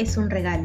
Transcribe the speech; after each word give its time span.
es 0.00 0.16
un 0.16 0.30
regalo. 0.30 0.64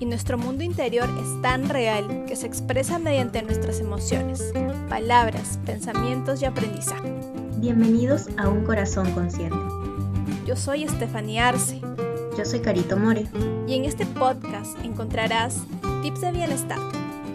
Y 0.00 0.06
nuestro 0.06 0.38
mundo 0.38 0.64
interior 0.64 1.08
es 1.20 1.42
tan 1.42 1.68
real 1.68 2.24
que 2.26 2.34
se 2.34 2.46
expresa 2.46 2.98
mediante 2.98 3.42
nuestras 3.42 3.78
emociones, 3.78 4.42
palabras, 4.88 5.58
pensamientos 5.66 6.40
y 6.40 6.46
aprendizaje. 6.46 7.12
Bienvenidos 7.58 8.28
a 8.38 8.48
Un 8.48 8.64
Corazón 8.64 9.12
Consciente. 9.12 9.58
Yo 10.46 10.56
soy 10.56 10.84
Estefanía 10.84 11.48
Arce. 11.48 11.80
Yo 12.38 12.44
soy 12.44 12.60
Carito 12.60 12.96
More. 12.96 13.26
Y 13.66 13.74
en 13.74 13.84
este 13.84 14.06
podcast 14.06 14.78
encontrarás 14.82 15.58
tips 16.02 16.22
de 16.22 16.32
bienestar, 16.32 16.78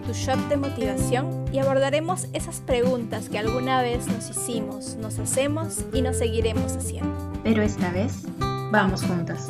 tu 0.07 0.13
shop 0.13 0.39
de 0.49 0.57
motivación 0.57 1.45
y 1.53 1.59
abordaremos 1.59 2.27
esas 2.33 2.61
preguntas 2.61 3.29
que 3.29 3.37
alguna 3.37 3.83
vez 3.83 4.07
nos 4.07 4.31
hicimos, 4.31 4.95
nos 4.95 5.19
hacemos 5.19 5.85
y 5.93 6.01
nos 6.01 6.17
seguiremos 6.17 6.75
haciendo. 6.75 7.13
Pero 7.43 7.61
esta 7.61 7.91
vez 7.91 8.23
vamos 8.71 9.03
juntas. 9.03 9.47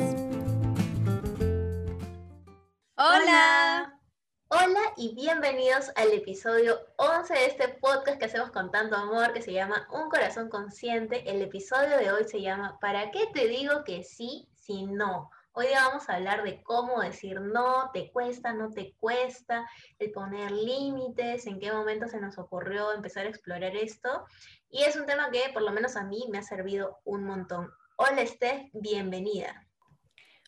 Hola. 3.06 4.00
Hola 4.48 4.80
y 4.96 5.14
bienvenidos 5.14 5.92
al 5.94 6.10
episodio 6.14 6.78
11 6.96 7.34
de 7.34 7.46
este 7.48 7.68
podcast 7.68 8.18
que 8.18 8.24
hacemos 8.24 8.50
con 8.50 8.70
tanto 8.70 8.96
amor 8.96 9.34
que 9.34 9.42
se 9.42 9.52
llama 9.52 9.86
Un 9.92 10.08
corazón 10.08 10.48
consciente. 10.48 11.30
El 11.30 11.42
episodio 11.42 11.98
de 11.98 12.10
hoy 12.10 12.24
se 12.24 12.40
llama 12.40 12.78
¿Para 12.80 13.10
qué 13.10 13.26
te 13.34 13.46
digo 13.46 13.84
que 13.84 14.04
sí 14.04 14.48
si 14.54 14.86
no? 14.86 15.30
Hoy 15.52 15.66
día 15.66 15.86
vamos 15.86 16.08
a 16.08 16.14
hablar 16.14 16.44
de 16.44 16.62
cómo 16.62 17.02
decir 17.02 17.42
no, 17.42 17.90
te 17.92 18.10
cuesta, 18.10 18.54
no 18.54 18.70
te 18.70 18.94
cuesta, 18.98 19.68
el 19.98 20.10
poner 20.10 20.50
límites, 20.50 21.46
en 21.46 21.60
qué 21.60 21.70
momento 21.72 22.08
se 22.08 22.22
nos 22.22 22.38
ocurrió 22.38 22.90
empezar 22.90 23.26
a 23.26 23.28
explorar 23.28 23.76
esto. 23.76 24.24
Y 24.70 24.84
es 24.84 24.96
un 24.96 25.04
tema 25.04 25.30
que 25.30 25.50
por 25.52 25.60
lo 25.60 25.72
menos 25.72 25.96
a 25.96 26.04
mí 26.04 26.24
me 26.32 26.38
ha 26.38 26.42
servido 26.42 27.00
un 27.04 27.24
montón. 27.24 27.70
Hola 27.96 28.26
Steph, 28.26 28.70
bienvenida. 28.72 29.66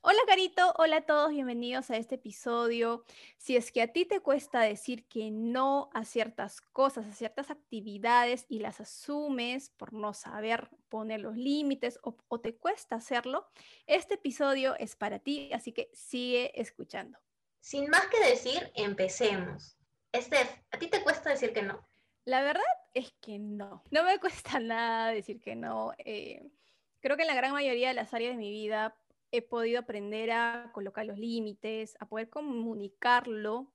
Hola 0.09 0.21
Carito, 0.25 0.73
hola 0.79 0.99
a 0.99 1.01
todos, 1.01 1.33
bienvenidos 1.33 1.91
a 1.91 1.97
este 1.97 2.15
episodio. 2.15 3.05
Si 3.39 3.57
es 3.57 3.73
que 3.73 3.83
a 3.83 3.89
ti 3.89 4.05
te 4.05 4.21
cuesta 4.21 4.61
decir 4.61 5.05
que 5.09 5.33
no 5.33 5.91
a 5.95 6.05
ciertas 6.05 6.61
cosas, 6.61 7.07
a 7.07 7.13
ciertas 7.13 7.51
actividades 7.51 8.47
y 8.49 8.61
las 8.61 8.81
asumes 8.81 9.71
por 9.71 9.93
no 9.93 10.15
saber 10.15 10.71
poner 10.89 11.23
los 11.23 11.37
límites 11.37 11.99
o, 12.05 12.39
te 12.39 12.55
cuesta 12.55 12.95
hacerlo, 12.95 13.49
este 13.89 14.15
episodio 14.15 14.77
es 14.79 14.95
para 14.95 15.19
ti, 15.19 15.53
así 15.53 15.73
que 15.73 15.91
sigue 15.93 16.53
escuchando. 16.55 17.19
Sin 17.59 17.91
más 17.91 18.07
que 18.07 18.29
decir, 18.31 18.71
empecemos. 18.77 19.77
Steph, 20.15 20.61
¿a 20.71 20.79
ti 20.79 20.87
te 20.87 21.03
cuesta 21.03 21.31
decir 21.31 21.53
que 21.53 21.63
no? 21.63 21.85
La 22.25 22.43
verdad 22.43 22.63
es 22.95 23.13
que 23.21 23.41
no, 23.41 23.83
no 23.91 24.05
me 24.05 24.21
cuesta 24.21 24.61
nada 24.61 25.11
decir 25.11 25.41
que 25.41 25.57
no. 25.57 25.95
Eh, 25.99 26.49
creo 27.01 27.17
que 27.17 27.25
en 27.25 27.29
la 27.29 27.35
gran 27.35 27.53
mayoría 27.53 27.89
de 27.89 27.95
las 27.95 28.15
áreas 28.15 28.37
de 28.37 28.39
mi 28.39 28.53
vida 28.53 28.97
he 29.37 29.43
podido 29.43 29.81
aprender 29.81 30.31
a 30.31 30.71
colocar 30.73 31.07
los 31.07 31.19
límites, 31.19 31.97
a 32.01 32.09
poder 32.09 32.29
comunicarlo, 32.29 33.73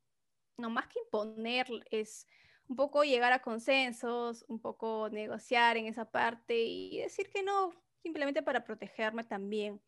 no 0.57 0.69
más 0.69 0.87
que 0.87 0.99
imponer, 0.99 1.67
es 1.89 2.27
un 2.67 2.75
poco 2.75 3.03
llegar 3.03 3.33
a 3.33 3.41
consensos, 3.41 4.45
un 4.47 4.59
poco 4.59 5.09
negociar 5.09 5.77
en 5.77 5.87
esa 5.87 6.09
parte 6.09 6.57
y 6.57 6.99
decir 6.99 7.29
que 7.29 7.43
no, 7.43 7.73
simplemente 8.01 8.41
para 8.41 8.63
protegerme 8.63 9.23
también. 9.23 9.81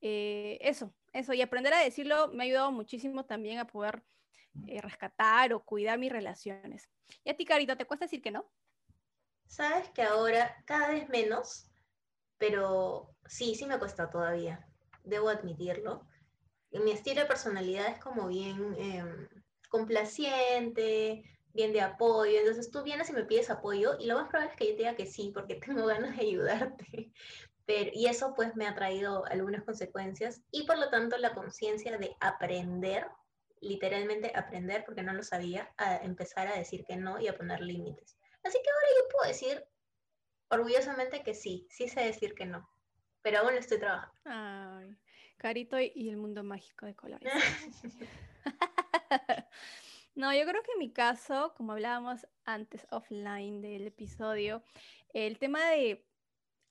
Eh, 0.00 0.58
eso, 0.62 0.94
eso, 1.12 1.34
y 1.34 1.42
aprender 1.42 1.74
a 1.74 1.80
decirlo 1.80 2.28
me 2.28 2.44
ha 2.44 2.46
ayudado 2.46 2.72
muchísimo 2.72 3.26
también 3.26 3.58
a 3.58 3.66
poder 3.66 4.02
eh, 4.66 4.80
rescatar 4.80 5.52
o 5.52 5.64
cuidar 5.64 5.98
mis 5.98 6.12
relaciones. 6.12 6.88
¿Y 7.24 7.30
a 7.30 7.36
ti, 7.36 7.44
Carita, 7.44 7.76
te 7.76 7.84
cuesta 7.84 8.06
decir 8.06 8.22
que 8.22 8.30
no? 8.30 8.50
Sabes 9.46 9.90
que 9.90 10.02
ahora 10.02 10.62
cada 10.64 10.90
vez 10.92 11.08
menos, 11.08 11.70
pero 12.38 13.14
sí, 13.26 13.54
sí 13.54 13.66
me 13.66 13.78
cuesta 13.78 14.08
todavía 14.08 14.69
debo 15.04 15.28
admitirlo. 15.28 16.06
Mi 16.72 16.92
estilo 16.92 17.22
de 17.22 17.26
personalidad 17.26 17.88
es 17.88 17.98
como 17.98 18.28
bien 18.28 18.74
em, 18.78 19.28
complaciente, 19.68 21.24
bien 21.52 21.72
de 21.72 21.80
apoyo. 21.80 22.38
Entonces 22.38 22.70
tú 22.70 22.82
vienes 22.82 23.10
y 23.10 23.12
me 23.12 23.24
pides 23.24 23.50
apoyo 23.50 23.96
y 23.98 24.06
lo 24.06 24.16
más 24.16 24.28
probable 24.28 24.52
es 24.52 24.56
que 24.56 24.68
yo 24.68 24.76
diga 24.76 24.96
que 24.96 25.06
sí, 25.06 25.32
porque 25.34 25.54
tengo 25.66 25.86
ganas 25.86 26.16
de 26.16 26.22
ayudarte. 26.22 27.12
Pero, 27.66 27.90
y 27.92 28.06
eso 28.06 28.34
pues 28.34 28.56
me 28.56 28.66
ha 28.66 28.74
traído 28.74 29.24
algunas 29.26 29.62
consecuencias 29.64 30.42
y 30.50 30.64
por 30.64 30.78
lo 30.78 30.90
tanto 30.90 31.16
la 31.18 31.34
conciencia 31.34 31.96
de 31.98 32.16
aprender, 32.20 33.06
literalmente 33.60 34.32
aprender, 34.34 34.84
porque 34.84 35.02
no 35.02 35.12
lo 35.12 35.22
sabía, 35.22 35.72
a 35.76 35.96
empezar 35.98 36.48
a 36.48 36.56
decir 36.56 36.84
que 36.84 36.96
no 36.96 37.20
y 37.20 37.28
a 37.28 37.36
poner 37.36 37.60
límites. 37.60 38.16
Así 38.42 38.58
que 38.62 38.70
ahora 38.70 38.88
yo 38.98 39.08
puedo 39.12 39.28
decir 39.28 39.64
orgullosamente 40.48 41.22
que 41.22 41.34
sí, 41.34 41.68
sí 41.70 41.88
sé 41.88 42.00
decir 42.00 42.34
que 42.34 42.46
no 42.46 42.68
pero 43.22 43.38
aún 43.38 43.54
estoy 43.54 43.78
trabajando. 43.78 44.14
Ay, 44.24 44.96
Carito 45.36 45.78
y 45.80 46.08
el 46.08 46.16
mundo 46.16 46.42
mágico 46.42 46.86
de 46.86 46.94
colores. 46.94 47.32
no, 50.14 50.34
yo 50.34 50.44
creo 50.46 50.62
que 50.62 50.72
en 50.72 50.78
mi 50.78 50.92
caso, 50.92 51.54
como 51.56 51.72
hablábamos 51.72 52.26
antes 52.44 52.86
offline 52.90 53.60
del 53.60 53.86
episodio, 53.86 54.62
el 55.12 55.38
tema 55.38 55.70
de 55.70 56.06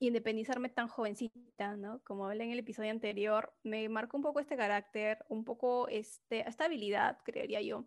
independizarme 0.00 0.70
tan 0.70 0.88
jovencita, 0.88 1.76
¿no? 1.76 2.02
Como 2.04 2.26
hablé 2.26 2.44
en 2.44 2.52
el 2.52 2.58
episodio 2.60 2.90
anterior, 2.90 3.52
me 3.62 3.88
marcó 3.88 4.16
un 4.16 4.22
poco 4.22 4.40
este 4.40 4.56
carácter, 4.56 5.18
un 5.28 5.44
poco 5.44 5.88
este, 5.88 6.48
esta 6.48 6.64
habilidad, 6.64 7.18
creería 7.22 7.60
yo, 7.60 7.86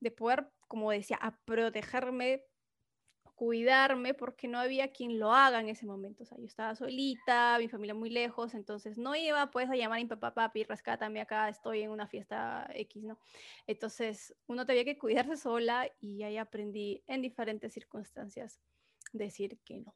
de 0.00 0.10
poder, 0.10 0.50
como 0.66 0.90
decía, 0.90 1.18
a 1.20 1.38
protegerme 1.44 2.44
cuidarme 3.42 4.14
porque 4.14 4.46
no 4.46 4.56
había 4.56 4.92
quien 4.92 5.18
lo 5.18 5.32
haga 5.32 5.58
en 5.58 5.68
ese 5.68 5.84
momento. 5.84 6.22
O 6.22 6.26
sea, 6.26 6.38
yo 6.38 6.44
estaba 6.44 6.76
solita, 6.76 7.56
mi 7.58 7.68
familia 7.68 7.92
muy 7.92 8.08
lejos, 8.08 8.54
entonces 8.54 8.98
no 8.98 9.16
iba 9.16 9.50
pues 9.50 9.68
a 9.68 9.74
llamar 9.74 9.98
a 9.98 10.02
mi 10.02 10.06
papá, 10.06 10.32
papi, 10.32 10.62
rescátame 10.62 11.20
acá, 11.20 11.48
estoy 11.48 11.82
en 11.82 11.90
una 11.90 12.06
fiesta 12.06 12.70
X, 12.72 13.02
¿no? 13.02 13.18
Entonces 13.66 14.32
uno 14.46 14.64
tenía 14.64 14.84
que 14.84 14.96
cuidarse 14.96 15.36
sola 15.36 15.90
y 15.98 16.22
ahí 16.22 16.36
aprendí 16.36 17.02
en 17.08 17.20
diferentes 17.20 17.72
circunstancias 17.72 18.60
decir 19.12 19.58
que 19.64 19.80
no. 19.80 19.92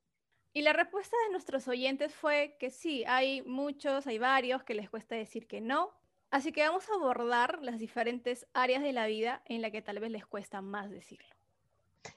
Y 0.53 0.63
la 0.63 0.73
respuesta 0.73 1.17
de 1.27 1.31
nuestros 1.31 1.69
oyentes 1.69 2.13
fue 2.13 2.57
que 2.59 2.71
sí, 2.71 3.05
hay 3.07 3.43
muchos, 3.43 4.09
hay 4.09 4.19
varios 4.19 4.65
que 4.65 4.75
les 4.75 4.91
cuesta 4.91 5.15
decir 5.15 5.47
que 5.47 5.61
no. 5.61 5.93
Así 6.33 6.51
que 6.51 6.65
vamos 6.65 6.91
a 6.91 6.95
abordar 6.95 7.61
las 7.63 7.79
diferentes 7.79 8.49
áreas 8.55 8.83
de 8.83 8.93
la 8.93 9.07
vida 9.07 9.45
en 9.45 9.63
la 9.63 9.71
que 9.71 9.83
tal 9.83 10.01
vez 10.01 10.11
les 10.11 10.27
cuesta 10.27 10.63
más 10.63 10.91
decirlo. 10.91 11.36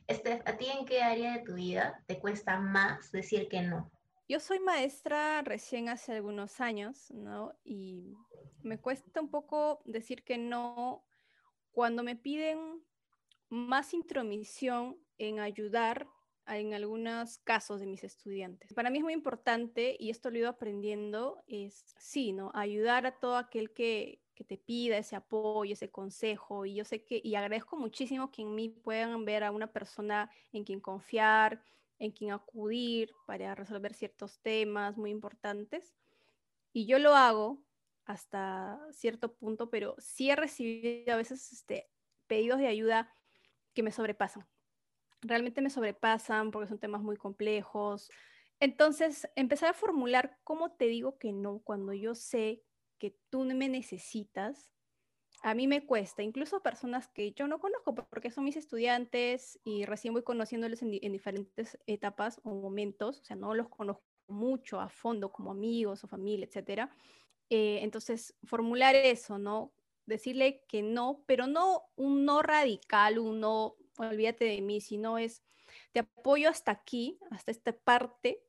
Estef, 0.08 0.42
¿a 0.48 0.58
ti 0.58 0.68
en 0.68 0.86
qué 0.86 1.02
área 1.02 1.38
de 1.38 1.44
tu 1.44 1.56
vida 1.56 2.04
te 2.08 2.20
cuesta 2.20 2.60
más 2.60 3.12
decir 3.12 3.48
que 3.48 3.62
no? 3.62 3.92
Yo 4.28 4.40
soy 4.40 4.60
maestra 4.60 5.42
recién 5.42 5.90
hace 5.90 6.14
algunos 6.14 6.62
años, 6.62 7.10
¿no? 7.12 7.54
Y 7.64 8.14
me 8.62 8.80
cuesta 8.80 9.22
un 9.22 9.30
poco 9.30 9.82
decir 9.86 10.24
que 10.24 10.38
no 10.38 11.06
cuando 11.72 12.04
me 12.04 12.16
piden 12.16 12.84
más 13.50 13.94
intromisión 13.94 14.98
en 15.18 15.40
ayudar 15.40 16.08
en 16.46 16.74
algunos 16.74 17.40
casos 17.40 17.80
de 17.80 17.88
mis 17.88 18.04
estudiantes. 18.04 18.74
Para 18.74 18.90
mí 18.90 19.00
es 19.00 19.04
muy 19.04 19.14
importante, 19.14 19.96
y 20.00 20.10
esto 20.10 20.30
lo 20.30 20.38
he 20.38 20.40
ido 20.40 20.50
aprendiendo, 20.50 21.44
es 21.48 21.94
sí, 21.98 22.34
¿no? 22.34 22.52
Ayudar 22.54 23.06
a 23.06 23.20
todo 23.20 23.38
aquel 23.38 23.72
que, 23.74 24.22
que 24.40 24.46
te 24.46 24.58
pida 24.58 24.98
ese 24.98 25.18
apoyo, 25.18 25.74
ese 25.74 25.92
consejo. 25.92 26.66
Y 26.66 26.76
yo 26.76 26.86
sé 26.86 27.04
que, 27.04 27.20
y 27.22 27.36
agradezco 27.36 27.76
muchísimo 27.76 28.32
que 28.32 28.44
en 28.44 28.56
mí 28.56 28.70
puedan 28.70 29.26
ver 29.26 29.44
a 29.44 29.52
una 29.52 29.68
persona 29.68 30.32
en 30.54 30.64
quien 30.64 30.80
confiar, 30.80 31.62
en 31.98 32.12
quien 32.12 32.32
acudir 32.32 33.12
para 33.28 33.54
resolver 33.54 33.94
ciertos 33.94 34.40
temas 34.40 34.96
muy 34.96 35.12
importantes. 35.12 35.94
Y 36.72 36.86
yo 36.86 37.00
lo 37.00 37.16
hago 37.16 37.62
hasta 38.06 38.80
cierto 38.94 39.36
punto, 39.36 39.70
pero 39.70 39.96
sí 39.98 40.30
he 40.30 40.38
recibido 40.38 41.14
a 41.14 41.18
veces 41.18 41.52
este, 41.52 41.90
pedidos 42.28 42.60
de 42.60 42.68
ayuda 42.68 43.14
que 43.74 43.84
me 43.84 43.92
sobrepasan. 43.92 44.48
Realmente 45.20 45.62
me 45.62 45.70
sobrepasan 45.70 46.52
porque 46.52 46.70
son 46.70 46.80
temas 46.80 47.02
muy 47.02 47.18
complejos. 47.18 48.10
Entonces, 48.62 49.30
empezar 49.36 49.72
a 49.72 49.74
formular 49.74 50.40
cómo 50.46 50.72
te 50.72 50.86
digo 50.86 51.18
que 51.18 51.34
no 51.34 51.60
cuando 51.60 51.92
yo 51.92 52.16
sé 52.16 52.64
que 53.00 53.18
tú 53.30 53.46
me 53.46 53.70
necesitas, 53.70 54.72
a 55.42 55.54
mí 55.54 55.68
me 55.68 55.86
cuesta, 55.86 56.22
incluso 56.22 56.62
personas 56.62 57.08
que 57.08 57.32
yo 57.32 57.48
no 57.48 57.60
conozco 57.60 57.96
porque 57.96 58.30
son 58.30 58.44
mis 58.44 58.58
estudiantes 58.58 59.60
y 59.64 59.86
recién 59.86 60.14
voy 60.14 60.24
conociéndoles 60.24 60.82
en, 60.82 60.92
diferentes 61.12 61.78
etapas 61.88 62.42
o 62.44 62.50
momentos, 62.50 63.22
o 63.22 63.24
sea, 63.24 63.36
no 63.36 63.54
los 63.54 63.70
conozco 63.70 64.04
mucho 64.28 64.80
a 64.80 64.90
fondo 64.90 65.32
como 65.32 65.52
amigos 65.52 66.04
o 66.04 66.08
familia, 66.08 66.46
etcétera. 66.46 66.90
Eh, 67.50 67.80
entonces, 67.82 68.36
formular 68.44 68.96
eso, 68.96 69.40
¿no? 69.40 69.74
Decirle 70.06 70.62
que 70.68 70.84
no, 70.84 71.24
pero 71.26 71.48
no 71.48 71.84
un 71.96 72.26
no 72.26 72.42
radical, 72.42 73.18
un 73.18 73.40
no, 73.40 73.76
olvídate 73.98 74.46
de 74.46 74.62
mí, 74.62 74.82
sino 74.82 75.18
es, 75.18 75.42
te 75.94 76.02
apoyo 76.02 76.50
hasta 76.50 76.72
aquí, 76.72 77.18
hasta 77.32 77.52
esta 77.52 77.72
parte, 77.74 78.44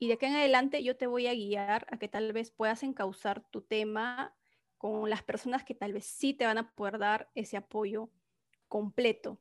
y 0.00 0.08
de 0.08 0.14
aquí 0.14 0.26
en 0.26 0.34
adelante 0.34 0.82
yo 0.82 0.96
te 0.96 1.06
voy 1.06 1.26
a 1.26 1.34
guiar 1.34 1.86
a 1.90 1.98
que 1.98 2.08
tal 2.08 2.32
vez 2.32 2.50
puedas 2.50 2.82
encauzar 2.82 3.42
tu 3.50 3.60
tema 3.60 4.34
con 4.78 5.10
las 5.10 5.22
personas 5.22 5.62
que 5.62 5.74
tal 5.74 5.92
vez 5.92 6.06
sí 6.06 6.32
te 6.32 6.46
van 6.46 6.56
a 6.56 6.70
poder 6.72 6.98
dar 6.98 7.30
ese 7.34 7.58
apoyo 7.58 8.08
completo. 8.66 9.38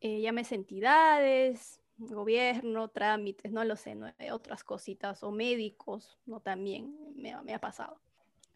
Eh, 0.00 0.20
llámese 0.20 0.56
entidades, 0.56 1.80
gobierno, 1.98 2.88
trámites, 2.88 3.52
no 3.52 3.62
lo 3.62 3.76
sé, 3.76 3.94
¿no? 3.94 4.12
otras 4.32 4.64
cositas, 4.64 5.22
o 5.22 5.30
médicos, 5.30 6.18
¿no? 6.26 6.40
También 6.40 6.96
me, 7.14 7.40
me 7.42 7.54
ha 7.54 7.60
pasado. 7.60 8.00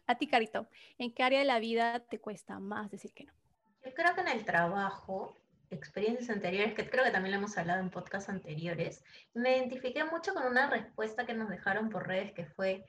A 0.05 0.15
ti, 0.15 0.27
Carito, 0.27 0.67
¿en 0.97 1.13
qué 1.13 1.23
área 1.23 1.39
de 1.39 1.45
la 1.45 1.59
vida 1.59 2.01
te 2.01 2.19
cuesta 2.19 2.59
más 2.59 2.91
decir 2.91 3.13
que 3.13 3.23
no? 3.23 3.31
Yo 3.85 3.93
creo 3.93 4.13
que 4.13 4.21
en 4.21 4.27
el 4.27 4.43
trabajo, 4.43 5.33
experiencias 5.69 6.29
anteriores, 6.29 6.73
que 6.73 6.89
creo 6.89 7.03
que 7.03 7.11
también 7.11 7.31
lo 7.33 7.39
hemos 7.39 7.57
hablado 7.57 7.81
en 7.81 7.89
podcasts 7.89 8.29
anteriores, 8.29 9.03
me 9.33 9.57
identifiqué 9.57 10.03
mucho 10.03 10.33
con 10.33 10.45
una 10.45 10.69
respuesta 10.69 11.25
que 11.25 11.33
nos 11.33 11.49
dejaron 11.49 11.89
por 11.89 12.07
redes 12.07 12.33
que 12.33 12.45
fue, 12.45 12.85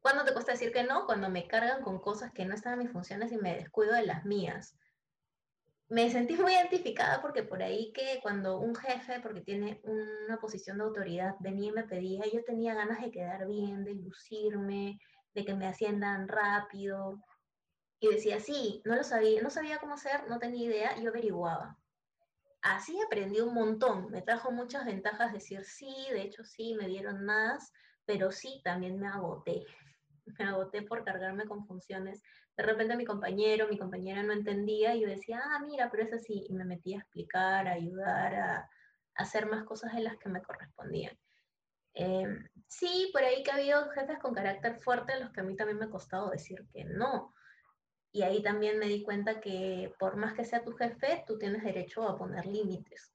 ¿cuándo 0.00 0.24
te 0.24 0.32
cuesta 0.32 0.52
decir 0.52 0.72
que 0.72 0.84
no? 0.84 1.06
Cuando 1.06 1.28
me 1.30 1.46
cargan 1.46 1.82
con 1.82 1.98
cosas 1.98 2.32
que 2.32 2.44
no 2.44 2.54
están 2.54 2.74
en 2.74 2.78
mis 2.80 2.92
funciones 2.92 3.32
y 3.32 3.36
me 3.36 3.56
descuido 3.56 3.94
de 3.94 4.06
las 4.06 4.24
mías. 4.24 4.76
Me 5.88 6.10
sentí 6.10 6.34
muy 6.36 6.52
identificada 6.52 7.20
porque 7.20 7.42
por 7.42 7.62
ahí 7.62 7.92
que 7.92 8.18
cuando 8.22 8.58
un 8.58 8.74
jefe, 8.74 9.20
porque 9.20 9.42
tiene 9.42 9.80
una 9.84 10.38
posición 10.38 10.78
de 10.78 10.84
autoridad, 10.84 11.34
venía 11.40 11.68
y 11.68 11.72
me 11.72 11.84
pedía, 11.84 12.24
yo 12.32 12.42
tenía 12.44 12.74
ganas 12.74 13.00
de 13.00 13.10
quedar 13.10 13.46
bien, 13.46 13.84
de 13.84 13.94
lucirme, 13.94 14.98
de 15.34 15.44
que 15.44 15.54
me 15.54 15.66
asciendan 15.66 16.26
rápido. 16.26 17.20
Y 18.00 18.08
decía, 18.08 18.40
sí, 18.40 18.82
no 18.84 18.96
lo 18.96 19.04
sabía, 19.04 19.42
no 19.42 19.50
sabía 19.50 19.78
cómo 19.78 19.94
hacer, 19.94 20.28
no 20.28 20.38
tenía 20.38 20.66
idea, 20.66 20.98
yo 21.00 21.10
averiguaba. 21.10 21.78
Así 22.64 22.98
aprendí 23.02 23.42
un 23.42 23.52
montón, 23.52 24.10
me 24.10 24.22
trajo 24.22 24.50
muchas 24.50 24.86
ventajas 24.86 25.34
decir 25.34 25.66
sí, 25.66 25.94
de 26.10 26.22
hecho 26.22 26.44
sí, 26.44 26.74
me 26.74 26.88
dieron 26.88 27.22
más, 27.22 27.70
pero 28.06 28.32
sí, 28.32 28.62
también 28.64 28.98
me 28.98 29.06
agoté. 29.06 29.66
Me 30.38 30.46
agoté 30.46 30.80
por 30.80 31.04
cargarme 31.04 31.44
con 31.44 31.66
funciones. 31.66 32.22
De 32.56 32.62
repente 32.62 32.96
mi 32.96 33.04
compañero, 33.04 33.68
mi 33.68 33.76
compañera 33.76 34.22
no 34.22 34.32
entendía 34.32 34.94
y 34.94 35.02
yo 35.02 35.08
decía, 35.08 35.42
ah, 35.44 35.58
mira, 35.58 35.90
pero 35.90 36.04
es 36.04 36.14
así. 36.14 36.46
Y 36.48 36.54
me 36.54 36.64
metí 36.64 36.94
a 36.94 37.00
explicar, 37.00 37.68
a 37.68 37.72
ayudar, 37.72 38.34
a, 38.34 38.70
hacer 39.16 39.44
más 39.44 39.64
cosas 39.64 39.92
de 39.94 40.00
las 40.00 40.16
que 40.16 40.30
me 40.30 40.40
correspondían. 40.40 41.14
Em, 41.92 42.48
sí, 42.66 43.10
por 43.12 43.22
ahí 43.22 43.42
que 43.42 43.50
ha 43.50 43.56
habido 43.56 43.90
jefes 43.90 44.18
con 44.18 44.32
carácter 44.32 44.76
fuerte 44.76 45.20
los 45.20 45.30
que 45.32 45.40
a 45.40 45.44
mí 45.44 45.54
también 45.54 45.78
me 45.78 45.84
ha 45.84 45.90
costado 45.90 46.30
decir 46.30 46.66
que 46.72 46.84
no. 46.84 47.34
Y 48.14 48.22
ahí 48.22 48.40
también 48.44 48.78
me 48.78 48.86
di 48.86 49.02
cuenta 49.02 49.40
que 49.40 49.92
por 49.98 50.14
más 50.14 50.34
que 50.34 50.44
sea 50.44 50.62
tu 50.62 50.72
jefe, 50.74 51.24
tú 51.26 51.36
tienes 51.36 51.64
derecho 51.64 52.04
a 52.04 52.16
poner 52.16 52.46
límites. 52.46 53.12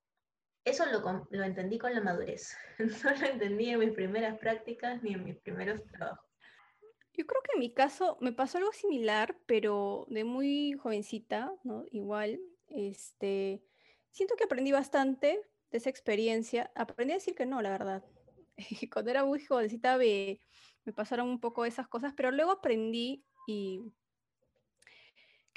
Eso 0.66 0.86
lo, 0.88 1.26
lo 1.32 1.44
entendí 1.46 1.80
con 1.80 1.94
la 1.94 2.02
madurez. 2.02 2.54
No 2.80 3.12
lo 3.12 3.26
entendí 3.26 3.70
en 3.70 3.80
mis 3.80 3.94
primeras 3.94 4.38
prácticas 4.40 5.02
ni 5.02 5.14
en 5.14 5.24
mis 5.24 5.38
primeros 5.38 5.82
trabajos. 5.86 6.30
Yo 7.14 7.26
creo 7.26 7.42
que 7.44 7.54
en 7.54 7.60
mi 7.60 7.74
caso 7.74 8.18
me 8.20 8.34
pasó 8.34 8.58
algo 8.58 8.74
similar, 8.74 9.38
pero 9.46 10.06
de 10.10 10.26
muy 10.26 10.74
jovencita, 10.74 11.50
¿no? 11.64 11.86
Igual, 11.92 12.42
este, 12.68 13.64
siento 14.12 14.36
que 14.36 14.44
aprendí 14.44 14.74
bastante 14.74 15.42
de 15.72 15.78
esa 15.78 15.90
experiencia. 15.90 16.72
Aprendí 16.76 17.14
a 17.14 17.18
decir 17.20 17.36
que 17.36 17.46
no, 17.46 17.62
la 17.62 17.70
verdad. 17.70 18.04
cuando 18.92 19.12
era 19.12 19.24
muy 19.24 19.40
jovencita 19.46 19.98
me, 19.98 20.42
me 20.84 20.92
pasaron 20.92 21.30
un 21.30 21.40
poco 21.40 21.64
esas 21.64 21.88
cosas, 21.88 22.14
pero 22.18 22.32
luego 22.32 22.52
aprendí 22.52 23.24
y 23.48 23.80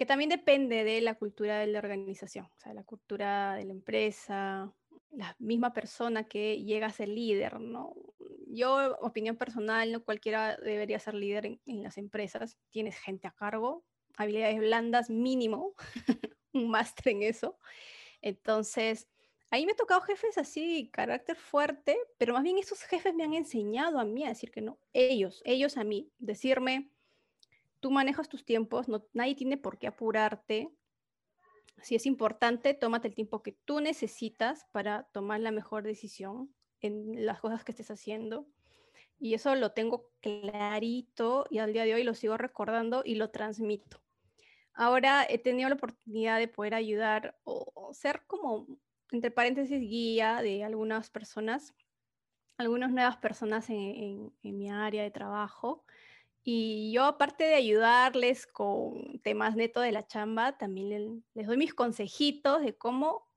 que 0.02 0.06
también 0.06 0.30
depende 0.30 0.82
de 0.82 1.00
la 1.00 1.14
cultura 1.14 1.60
de 1.60 1.68
la 1.68 1.78
organización, 1.78 2.46
o 2.46 2.58
sea, 2.58 2.74
la 2.74 2.82
cultura 2.82 3.54
de 3.54 3.66
la 3.66 3.70
empresa, 3.70 4.74
la 5.12 5.36
misma 5.38 5.72
persona 5.72 6.24
que 6.24 6.60
llega 6.64 6.88
a 6.88 6.92
ser 6.92 7.06
líder, 7.06 7.60
¿no? 7.60 7.94
Yo, 8.48 8.96
opinión 9.00 9.36
personal, 9.36 9.92
no 9.92 10.02
cualquiera 10.02 10.56
debería 10.56 10.98
ser 10.98 11.14
líder 11.14 11.46
en, 11.46 11.60
en 11.66 11.84
las 11.84 11.98
empresas, 11.98 12.58
tienes 12.70 12.96
gente 12.96 13.28
a 13.28 13.30
cargo, 13.30 13.84
habilidades 14.16 14.58
blandas 14.58 15.08
mínimo, 15.08 15.76
un 16.52 16.68
máster 16.68 17.12
en 17.12 17.22
eso. 17.22 17.56
Entonces, 18.22 19.08
Ahí 19.50 19.66
me 19.66 19.72
he 19.72 19.76
tocado 19.76 20.00
jefes 20.00 20.38
así, 20.38 20.88
carácter 20.90 21.36
fuerte, 21.36 21.98
pero 22.16 22.32
más 22.32 22.42
bien 22.42 22.56
esos 22.56 22.82
jefes 22.84 23.14
me 23.14 23.22
han 23.22 23.34
enseñado 23.34 24.00
a 24.00 24.04
mí 24.06 24.24
a 24.24 24.30
decir 24.30 24.50
que 24.50 24.62
no. 24.62 24.80
Ellos, 24.94 25.42
ellos 25.44 25.76
a 25.76 25.84
mí, 25.84 26.10
decirme, 26.18 26.90
tú 27.82 27.90
manejas 27.90 28.30
tus 28.30 28.46
tiempos, 28.46 28.88
no, 28.88 29.04
nadie 29.12 29.34
tiene 29.34 29.58
por 29.58 29.78
qué 29.78 29.88
apurarte. 29.88 30.70
Si 31.82 31.94
es 31.94 32.06
importante, 32.06 32.72
tómate 32.72 33.08
el 33.08 33.14
tiempo 33.14 33.42
que 33.42 33.52
tú 33.52 33.80
necesitas 33.80 34.64
para 34.72 35.04
tomar 35.12 35.40
la 35.40 35.50
mejor 35.50 35.82
decisión 35.82 36.54
en 36.80 37.26
las 37.26 37.40
cosas 37.40 37.64
que 37.64 37.72
estés 37.72 37.90
haciendo. 37.90 38.46
Y 39.18 39.34
eso 39.34 39.54
lo 39.54 39.72
tengo 39.72 40.10
clarito 40.20 41.46
y 41.50 41.58
al 41.58 41.74
día 41.74 41.84
de 41.84 41.94
hoy 41.94 42.04
lo 42.04 42.14
sigo 42.14 42.38
recordando 42.38 43.02
y 43.04 43.16
lo 43.16 43.30
transmito. 43.30 44.00
Ahora 44.72 45.26
he 45.28 45.38
tenido 45.38 45.68
la 45.68 45.74
oportunidad 45.74 46.38
de 46.38 46.48
poder 46.48 46.74
ayudar 46.74 47.36
o 47.44 47.92
ser 47.92 48.22
como 48.26 48.66
entre 49.12 49.30
paréntesis, 49.30 49.80
guía 49.80 50.42
de 50.42 50.64
algunas 50.64 51.10
personas, 51.10 51.74
algunas 52.56 52.90
nuevas 52.90 53.18
personas 53.18 53.68
en, 53.70 54.32
mi 54.42 54.70
área 54.70 55.02
de 55.02 55.10
trabajo. 55.10 55.84
Y 56.44 56.92
yo, 56.92 57.04
aparte 57.04 57.44
de 57.44 57.54
ayudarles 57.54 58.46
con 58.46 59.20
temas 59.20 59.54
neto 59.54 59.80
de 59.80 59.92
la 59.92 60.06
chamba, 60.06 60.58
también 60.58 61.22
les, 61.34 61.46
doy 61.46 61.56
mis 61.56 61.74
consejitos 61.74 62.62
de 62.62 62.76
cómo 62.76 63.28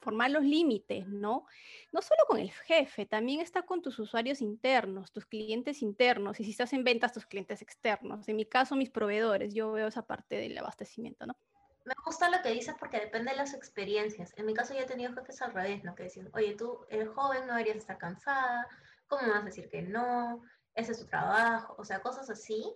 formar 0.00 0.30
los 0.30 0.44
límites, 0.44 1.06
¿no? 1.08 1.46
No 1.92 2.02
solo 2.02 2.20
con 2.26 2.38
el 2.38 2.50
jefe, 2.50 3.06
también 3.06 3.40
está 3.40 3.62
con 3.62 3.82
tus 3.82 3.98
usuarios 3.98 4.40
internos, 4.42 5.12
tus 5.12 5.26
clientes 5.26 5.82
internos, 5.82 6.40
y 6.40 6.44
si 6.44 6.50
estás 6.50 6.72
en 6.74 6.84
ventas, 6.84 7.12
tus 7.12 7.26
clientes 7.26 7.62
externos. 7.62 8.28
En 8.28 8.36
mi 8.36 8.44
caso, 8.44 8.76
mis 8.76 8.90
proveedores, 8.90 9.54
yo 9.54 9.72
veo 9.72 9.88
esa 9.88 10.06
parte 10.06 10.36
del 10.36 10.56
abastecimiento, 10.58 11.26
¿no? 11.26 11.36
me 11.84 11.94
gusta 12.04 12.30
lo 12.30 12.40
que 12.42 12.50
dices 12.50 12.74
porque 12.78 12.98
depende 12.98 13.32
de 13.32 13.36
las 13.36 13.52
experiencias. 13.52 14.32
En 14.36 14.46
mi 14.46 14.54
caso 14.54 14.74
yo 14.74 14.80
he 14.80 14.86
tenido 14.86 15.12
jefes 15.12 15.42
al 15.42 15.52
revés, 15.52 15.84
¿no? 15.84 15.94
Que 15.94 16.04
decían, 16.04 16.30
oye, 16.32 16.54
tú 16.54 16.80
eres 16.88 17.08
joven, 17.10 17.46
no 17.46 17.52
deberías 17.52 17.76
estar 17.76 17.98
cansada, 17.98 18.66
¿cómo 19.06 19.28
vas 19.28 19.42
a 19.42 19.44
decir 19.44 19.68
que 19.68 19.82
no? 19.82 20.42
Ese 20.74 20.92
es 20.92 20.98
tu 21.00 21.06
trabajo, 21.06 21.74
o 21.78 21.84
sea, 21.84 22.02
cosas 22.02 22.30
así. 22.30 22.74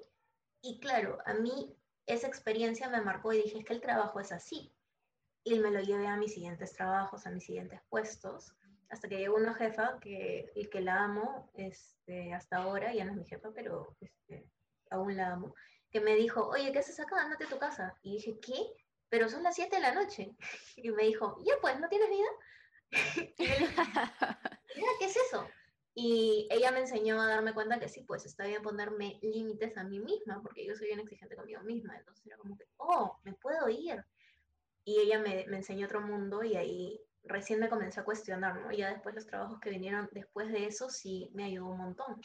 Y 0.62 0.80
claro, 0.80 1.18
a 1.26 1.34
mí 1.34 1.76
esa 2.06 2.26
experiencia 2.26 2.88
me 2.88 3.00
marcó 3.00 3.32
y 3.32 3.42
dije, 3.42 3.58
es 3.58 3.64
que 3.64 3.74
el 3.74 3.80
trabajo 3.80 4.20
es 4.20 4.32
así. 4.32 4.72
Y 5.44 5.58
me 5.58 5.70
lo 5.70 5.80
llevé 5.80 6.06
a 6.06 6.16
mis 6.16 6.34
siguientes 6.34 6.72
trabajos, 6.72 7.26
a 7.26 7.30
mis 7.30 7.44
siguientes 7.44 7.80
puestos, 7.88 8.54
hasta 8.90 9.08
que 9.08 9.18
llegó 9.18 9.36
una 9.36 9.54
jefa 9.54 9.98
que, 10.00 10.50
y 10.54 10.66
que 10.66 10.80
la 10.80 11.04
amo 11.04 11.50
este, 11.54 12.32
hasta 12.34 12.58
ahora, 12.58 12.92
ya 12.94 13.04
no 13.04 13.12
es 13.12 13.18
mi 13.18 13.24
jefa, 13.24 13.50
pero 13.54 13.96
este, 14.00 14.50
aún 14.90 15.16
la 15.16 15.32
amo, 15.32 15.54
que 15.90 16.00
me 16.00 16.14
dijo, 16.14 16.48
oye, 16.48 16.72
¿qué 16.72 16.80
haces 16.80 17.00
acá? 17.00 17.20
Andate 17.20 17.44
a 17.44 17.48
tu 17.48 17.58
casa. 17.58 17.98
Y 18.02 18.12
dije, 18.12 18.38
¿qué? 18.40 18.74
pero 19.08 19.28
son 19.28 19.42
las 19.42 19.54
7 19.54 19.76
de 19.76 19.82
la 19.82 19.94
noche. 19.94 20.34
Y 20.76 20.90
me 20.90 21.04
dijo, 21.04 21.36
ya 21.44 21.54
pues, 21.60 21.78
¿no 21.80 21.88
tienes 21.88 22.08
vida? 22.08 22.28
¿qué 23.36 23.44
es 23.44 23.57
eso? 23.57 23.57
Y 26.00 26.46
ella 26.48 26.70
me 26.70 26.78
enseñó 26.78 27.20
a 27.20 27.26
darme 27.26 27.52
cuenta 27.52 27.80
que 27.80 27.88
sí, 27.88 28.02
pues 28.02 28.24
está 28.24 28.46
bien 28.46 28.62
ponerme 28.62 29.18
límites 29.20 29.76
a 29.76 29.82
mí 29.82 29.98
misma, 29.98 30.40
porque 30.40 30.64
yo 30.64 30.76
soy 30.76 30.86
bien 30.86 31.00
exigente 31.00 31.34
conmigo 31.34 31.60
misma. 31.62 31.96
Entonces 31.96 32.24
era 32.24 32.36
como 32.36 32.56
que, 32.56 32.66
oh, 32.76 33.18
me 33.24 33.32
puedo 33.32 33.68
ir. 33.68 34.04
Y 34.84 35.00
ella 35.00 35.18
me, 35.18 35.44
me 35.48 35.56
enseñó 35.56 35.86
otro 35.86 36.00
mundo 36.00 36.44
y 36.44 36.54
ahí 36.54 37.00
recién 37.24 37.58
me 37.58 37.68
comencé 37.68 37.98
a 37.98 38.04
cuestionar, 38.04 38.60
¿no? 38.60 38.70
Y 38.70 38.76
ya 38.76 38.92
después 38.92 39.12
los 39.16 39.26
trabajos 39.26 39.58
que 39.58 39.70
vinieron 39.70 40.08
después 40.12 40.52
de 40.52 40.66
eso 40.66 40.88
sí 40.88 41.32
me 41.34 41.42
ayudó 41.42 41.66
un 41.66 41.78
montón. 41.78 42.20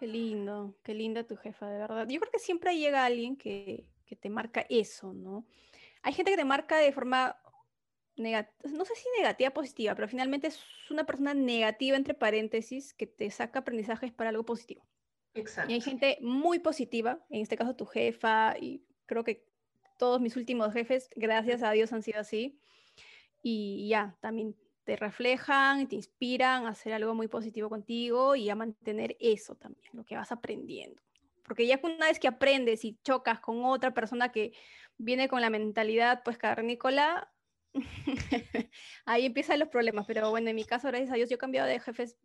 Qué 0.00 0.06
lindo, 0.06 0.74
qué 0.82 0.94
linda 0.94 1.24
tu 1.24 1.36
jefa, 1.36 1.68
de 1.68 1.78
verdad. 1.78 2.08
Yo 2.08 2.20
creo 2.20 2.32
que 2.32 2.38
siempre 2.38 2.78
llega 2.78 3.04
alguien 3.04 3.36
que, 3.36 3.86
que 4.06 4.16
te 4.16 4.30
marca 4.30 4.64
eso, 4.70 5.12
¿no? 5.12 5.44
Hay 6.00 6.14
gente 6.14 6.30
que 6.30 6.38
te 6.38 6.46
marca 6.46 6.78
de 6.78 6.90
forma 6.90 7.36
no 8.16 8.84
sé 8.84 8.94
si 8.94 9.08
negativa 9.18 9.50
positiva, 9.50 9.94
pero 9.94 10.08
finalmente 10.08 10.48
es 10.48 10.60
una 10.90 11.04
persona 11.04 11.34
negativa, 11.34 11.96
entre 11.96 12.14
paréntesis, 12.14 12.94
que 12.94 13.06
te 13.06 13.30
saca 13.30 13.60
aprendizajes 13.60 14.12
para 14.12 14.30
algo 14.30 14.44
positivo. 14.44 14.86
Exacto. 15.34 15.70
Y 15.70 15.74
hay 15.74 15.80
gente 15.80 16.18
muy 16.20 16.58
positiva, 16.58 17.24
en 17.30 17.40
este 17.42 17.56
caso 17.56 17.74
tu 17.74 17.86
jefa, 17.86 18.54
y 18.58 18.84
creo 19.06 19.24
que 19.24 19.46
todos 19.98 20.20
mis 20.20 20.36
últimos 20.36 20.72
jefes, 20.72 21.08
gracias 21.16 21.62
a 21.62 21.70
Dios, 21.70 21.92
han 21.92 22.02
sido 22.02 22.20
así. 22.20 22.58
Y 23.42 23.88
ya, 23.88 24.16
también 24.20 24.54
te 24.84 24.96
reflejan, 24.96 25.88
te 25.88 25.96
inspiran 25.96 26.66
a 26.66 26.70
hacer 26.70 26.92
algo 26.92 27.14
muy 27.14 27.28
positivo 27.28 27.68
contigo 27.68 28.36
y 28.36 28.50
a 28.50 28.54
mantener 28.54 29.16
eso 29.20 29.54
también, 29.54 29.90
lo 29.94 30.04
que 30.04 30.16
vas 30.16 30.32
aprendiendo. 30.32 31.00
Porque 31.44 31.66
ya 31.66 31.80
una 31.82 32.06
vez 32.06 32.18
que 32.18 32.28
aprendes 32.28 32.84
y 32.84 32.98
chocas 33.02 33.40
con 33.40 33.64
otra 33.64 33.94
persona 33.94 34.30
que 34.30 34.52
viene 34.96 35.28
con 35.28 35.40
la 35.40 35.50
mentalidad, 35.50 36.22
pues, 36.24 36.38
carnícola, 36.38 37.31
ahí 39.04 39.26
empiezan 39.26 39.58
los 39.58 39.68
problemas. 39.68 40.06
Pero 40.06 40.30
bueno, 40.30 40.50
en 40.50 40.56
mi 40.56 40.64
caso, 40.64 40.88
gracias 40.88 41.10
a 41.10 41.14
Dios, 41.14 41.28
yo 41.28 41.36
he 41.36 41.38
cambiado 41.38 41.68
de 41.68 41.80
jefes 41.80 42.16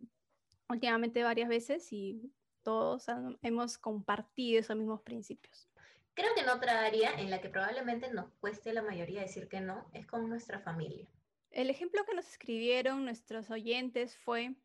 últimamente 0.70 1.24
varias 1.24 1.50
veces 1.50 1.92
y 1.92 2.32
todos 2.63 3.06
hemos 3.42 3.77
compartido 3.77 4.60
esos 4.60 4.75
mismos 4.75 5.01
principios. 5.01 5.70
Creo 6.13 6.34
que 6.34 6.42
en 6.42 6.50
otra 6.50 6.84
área 6.84 7.13
en 7.20 7.30
la 7.30 7.39
que 7.39 7.50
probablemente 7.50 8.12
nos 8.12 8.30
cueste 8.39 8.74
la 8.74 8.82
mayoría 8.82 9.22
decir 9.22 9.48
que 9.48 9.62
no 9.62 9.88
es 9.94 10.08
con 10.08 10.27
nuestra 10.27 10.60
familia. 10.60 11.08
El 11.51 11.70
ejemplo 11.70 12.04
que 12.06 12.16
nos 12.16 12.27
escribieron 12.27 13.06
nuestros 13.06 13.50
oyentes 13.50 14.18
fue, 14.18 14.56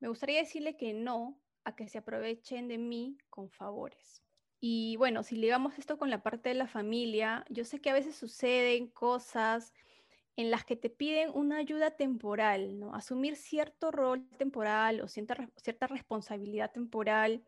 me 0.00 0.08
gustaría 0.08 0.40
decirle 0.40 0.76
que 0.76 0.92
no 0.92 1.40
a 1.64 1.74
que 1.74 1.88
se 1.88 1.98
aprovechen 1.98 2.68
de 2.68 2.78
mí 2.78 3.16
con 3.28 3.50
favores. 3.50 4.22
Y 4.60 4.96
bueno, 4.96 5.22
si 5.22 5.36
ligamos 5.36 5.78
esto 5.78 5.98
con 5.98 6.10
la 6.10 6.22
parte 6.22 6.50
de 6.50 6.54
la 6.54 6.66
familia, 6.68 7.44
yo 7.48 7.64
sé 7.64 7.80
que 7.80 7.90
a 7.90 7.94
veces 7.94 8.16
suceden 8.16 8.88
cosas 8.88 9.72
en 10.36 10.50
las 10.50 10.64
que 10.64 10.76
te 10.76 10.90
piden 10.90 11.30
una 11.34 11.58
ayuda 11.58 11.92
temporal, 11.92 12.78
¿no? 12.80 12.94
Asumir 12.94 13.36
cierto 13.36 13.90
rol 13.92 14.28
temporal 14.38 15.00
o 15.02 15.08
cierta, 15.08 15.50
cierta 15.56 15.86
responsabilidad 15.86 16.72
temporal 16.72 17.44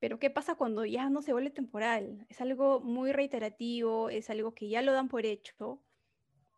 Pero 0.00 0.18
¿qué 0.18 0.30
pasa 0.30 0.56
cuando 0.56 0.84
ya 0.86 1.10
no 1.10 1.22
se 1.22 1.32
vuelve 1.32 1.50
temporal? 1.50 2.26
Es 2.30 2.40
algo 2.40 2.80
muy 2.80 3.12
reiterativo, 3.12 4.10
es 4.10 4.30
algo 4.30 4.54
que 4.54 4.68
ya 4.68 4.82
lo 4.82 4.92
dan 4.92 5.08
por 5.08 5.26
hecho, 5.26 5.84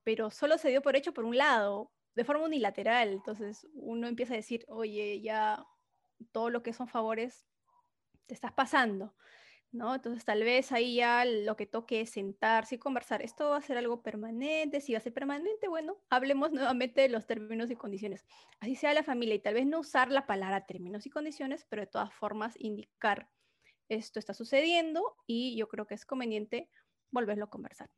pero 0.04 0.30
solo 0.30 0.58
se 0.58 0.70
dio 0.70 0.82
por 0.82 0.96
hecho 0.96 1.14
por 1.14 1.24
un 1.24 1.36
lado, 1.38 1.92
de 2.14 2.24
forma 2.24 2.44
unilateral. 2.46 3.10
Entonces 3.12 3.68
uno 3.74 4.08
empieza 4.08 4.34
a 4.34 4.36
decir, 4.38 4.64
oye, 4.68 5.20
ya 5.22 5.66
todo 6.32 6.50
lo 6.50 6.62
que 6.62 6.72
son 6.72 6.88
favores 6.88 7.46
te 8.26 8.34
estás 8.34 8.52
pasando. 8.52 9.14
¿No? 9.72 9.94
Entonces 9.94 10.24
tal 10.24 10.44
vez 10.44 10.70
ahí 10.70 10.96
ya 10.96 11.24
lo 11.24 11.56
que 11.56 11.66
toque 11.66 12.02
es 12.02 12.10
sentarse 12.10 12.76
y 12.76 12.78
conversar. 12.78 13.22
¿Esto 13.22 13.50
va 13.50 13.56
a 13.56 13.62
ser 13.62 13.78
algo 13.78 14.02
permanente? 14.02 14.80
Si 14.80 14.92
va 14.92 14.98
a 14.98 15.02
ser 15.02 15.14
permanente, 15.14 15.68
bueno, 15.68 15.96
hablemos 16.10 16.52
nuevamente 16.52 17.00
de 17.00 17.08
los 17.08 17.26
términos 17.26 17.70
y 17.70 17.76
condiciones. 17.76 18.24
Así 18.60 18.76
sea 18.76 18.94
la 18.94 19.02
familia 19.02 19.34
y 19.34 19.40
tal 19.40 19.54
vez 19.54 19.66
no 19.66 19.80
usar 19.80 20.10
la 20.10 20.26
palabra 20.26 20.66
términos 20.66 21.06
y 21.06 21.10
condiciones, 21.10 21.66
pero 21.68 21.82
de 21.82 21.86
todas 21.86 22.12
formas 22.12 22.54
indicar 22.58 23.28
esto 23.88 24.18
está 24.18 24.34
sucediendo 24.34 25.16
y 25.26 25.56
yo 25.56 25.68
creo 25.68 25.86
que 25.86 25.94
es 25.94 26.06
conveniente 26.06 26.68
volverlo 27.10 27.46
a 27.46 27.50
conversar. 27.50 27.90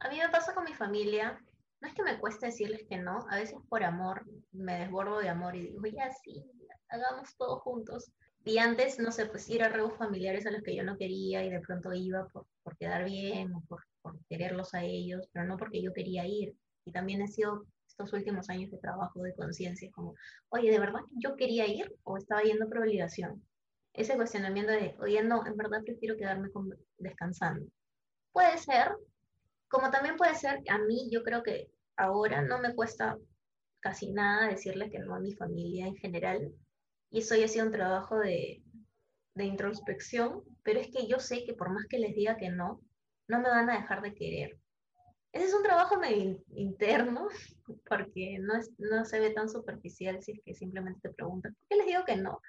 A 0.00 0.08
mí 0.08 0.18
me 0.18 0.28
pasa 0.28 0.54
con 0.54 0.64
mi 0.64 0.74
familia, 0.74 1.40
no 1.80 1.88
es 1.88 1.94
que 1.94 2.02
me 2.02 2.18
cueste 2.18 2.46
decirles 2.46 2.84
que 2.88 2.96
no, 2.96 3.24
a 3.30 3.36
veces 3.36 3.58
por 3.68 3.82
amor 3.82 4.24
me 4.52 4.80
desbordo 4.80 5.18
de 5.18 5.28
amor 5.28 5.54
y 5.54 5.62
digo, 5.62 5.86
ya 5.86 6.10
sí, 6.12 6.44
hagamos 6.88 7.36
todo 7.36 7.60
juntos 7.60 8.12
y 8.44 8.58
antes, 8.58 8.98
no 8.98 9.12
sé, 9.12 9.26
pues 9.26 9.48
ir 9.48 9.62
a 9.62 9.68
reuniones 9.68 9.98
familiares 9.98 10.46
a 10.46 10.50
los 10.50 10.62
que 10.62 10.74
yo 10.74 10.82
no 10.82 10.96
quería 10.96 11.44
y 11.44 11.50
de 11.50 11.60
pronto 11.60 11.92
iba 11.92 12.26
por, 12.28 12.46
por 12.62 12.76
quedar 12.76 13.04
bien 13.04 13.54
o 13.54 13.60
por, 13.68 13.84
por, 14.00 14.18
quererlos 14.28 14.74
a 14.74 14.82
ellos, 14.82 15.28
pero 15.32 15.46
no 15.46 15.56
porque 15.56 15.80
yo 15.80 15.92
quería 15.92 16.26
ir. 16.26 16.56
Y 16.84 16.92
también 16.92 17.22
he 17.22 17.28
sido 17.28 17.66
estos 17.86 18.12
últimos 18.12 18.50
años 18.50 18.70
de 18.70 18.78
trabajo 18.78 19.22
de 19.22 19.34
conciencia, 19.34 19.90
como, 19.92 20.14
oye, 20.48 20.70
¿de 20.70 20.80
verdad 20.80 21.00
yo 21.12 21.36
quería 21.36 21.66
ir 21.66 21.94
o 22.02 22.16
estaba 22.16 22.42
yendo 22.42 22.68
por 22.68 22.78
obligación? 22.78 23.46
Ese 23.92 24.16
cuestionamiento 24.16 24.72
de, 24.72 24.96
oye, 25.00 25.22
no, 25.22 25.46
en 25.46 25.56
verdad 25.56 25.82
prefiero 25.84 26.16
quedarme 26.16 26.48
descansando. 26.98 27.66
Puede 28.32 28.58
ser, 28.58 28.90
como 29.68 29.90
también 29.90 30.16
puede 30.16 30.34
ser, 30.34 30.60
a 30.68 30.78
mí 30.78 31.08
yo 31.12 31.22
creo 31.22 31.42
que 31.42 31.70
ahora 31.96 32.42
no 32.42 32.58
me 32.58 32.74
cuesta 32.74 33.16
casi 33.80 34.10
nada 34.10 34.48
decirle 34.48 34.90
que 34.90 34.98
no 34.98 35.14
a 35.14 35.20
mi 35.20 35.34
familia 35.34 35.86
en 35.86 35.96
general, 35.96 36.52
y 37.12 37.20
eso 37.20 37.36
ya 37.36 37.44
ha 37.44 37.48
sido 37.48 37.66
un 37.66 37.72
trabajo 37.72 38.18
de, 38.18 38.62
de 39.34 39.44
introspección, 39.44 40.42
pero 40.62 40.80
es 40.80 40.88
que 40.88 41.06
yo 41.06 41.18
sé 41.20 41.44
que 41.44 41.54
por 41.54 41.70
más 41.70 41.86
que 41.86 41.98
les 41.98 42.14
diga 42.14 42.36
que 42.36 42.50
no, 42.50 42.80
no 43.28 43.40
me 43.40 43.48
van 43.48 43.70
a 43.70 43.78
dejar 43.78 44.02
de 44.02 44.14
querer. 44.14 44.58
Ese 45.32 45.46
es 45.46 45.54
un 45.54 45.62
trabajo 45.62 45.98
medio 45.98 46.42
interno, 46.54 47.28
porque 47.88 48.38
no, 48.40 48.56
es, 48.56 48.70
no 48.78 49.04
se 49.04 49.20
ve 49.20 49.30
tan 49.30 49.48
superficial 49.48 50.22
si 50.22 50.32
es 50.32 50.40
que 50.44 50.54
simplemente 50.54 51.00
te 51.08 51.14
preguntan, 51.14 51.54
¿por 51.54 51.68
qué 51.68 51.76
les 51.76 51.86
digo 51.86 52.04
que 52.04 52.16
no? 52.16 52.40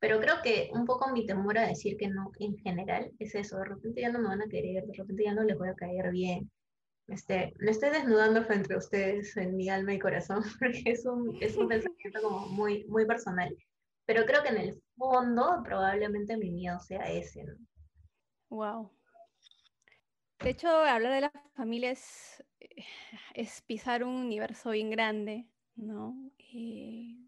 Pero 0.00 0.20
creo 0.20 0.36
que 0.42 0.70
un 0.72 0.84
poco 0.84 1.10
mi 1.10 1.26
temor 1.26 1.58
a 1.58 1.66
decir 1.66 1.96
que 1.96 2.08
no 2.08 2.30
en 2.38 2.56
general 2.58 3.10
es 3.18 3.34
eso, 3.34 3.58
de 3.58 3.64
repente 3.64 4.00
ya 4.00 4.12
no 4.12 4.20
me 4.20 4.28
van 4.28 4.42
a 4.42 4.48
querer, 4.48 4.86
de 4.86 4.94
repente 4.96 5.24
ya 5.24 5.34
no 5.34 5.42
les 5.42 5.58
voy 5.58 5.68
a 5.68 5.74
caer 5.74 6.10
bien. 6.12 6.50
Este, 7.08 7.54
me 7.58 7.70
estoy 7.70 7.90
desnudando 7.90 8.44
frente 8.44 8.74
a 8.74 8.78
ustedes 8.78 9.34
en 9.38 9.56
mi 9.56 9.68
alma 9.70 9.94
y 9.94 9.98
corazón, 9.98 10.42
porque 10.60 10.82
es 10.84 11.04
un, 11.04 11.36
es 11.40 11.56
un 11.56 11.68
pensamiento 11.68 12.22
como 12.22 12.46
muy, 12.48 12.84
muy 12.84 13.06
personal. 13.06 13.56
Pero 14.08 14.24
creo 14.24 14.42
que 14.42 14.48
en 14.48 14.56
el 14.56 14.82
fondo 14.96 15.60
probablemente 15.62 16.38
mi 16.38 16.50
miedo 16.50 16.80
sea 16.80 17.10
ese. 17.10 17.44
Wow. 18.48 18.90
De 20.40 20.48
hecho, 20.48 20.66
hablar 20.66 21.12
de 21.12 21.20
la 21.20 21.32
familia 21.54 21.90
es, 21.90 22.42
es 23.34 23.60
pisar 23.60 24.04
un 24.04 24.14
universo 24.14 24.70
bien 24.70 24.88
grande, 24.88 25.46
¿no? 25.76 26.32
Eh, 26.38 27.18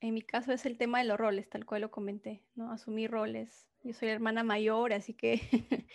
en 0.00 0.14
mi 0.14 0.22
caso 0.22 0.52
es 0.52 0.66
el 0.66 0.78
tema 0.78 1.00
de 1.00 1.06
los 1.06 1.18
roles, 1.18 1.50
tal 1.50 1.66
cual 1.66 1.80
lo 1.80 1.90
comenté, 1.90 2.44
¿no? 2.54 2.70
Asumir 2.70 3.10
roles. 3.10 3.66
Yo 3.82 3.92
soy 3.92 4.06
la 4.06 4.14
hermana 4.14 4.44
mayor, 4.44 4.92
así 4.92 5.14
que 5.14 5.40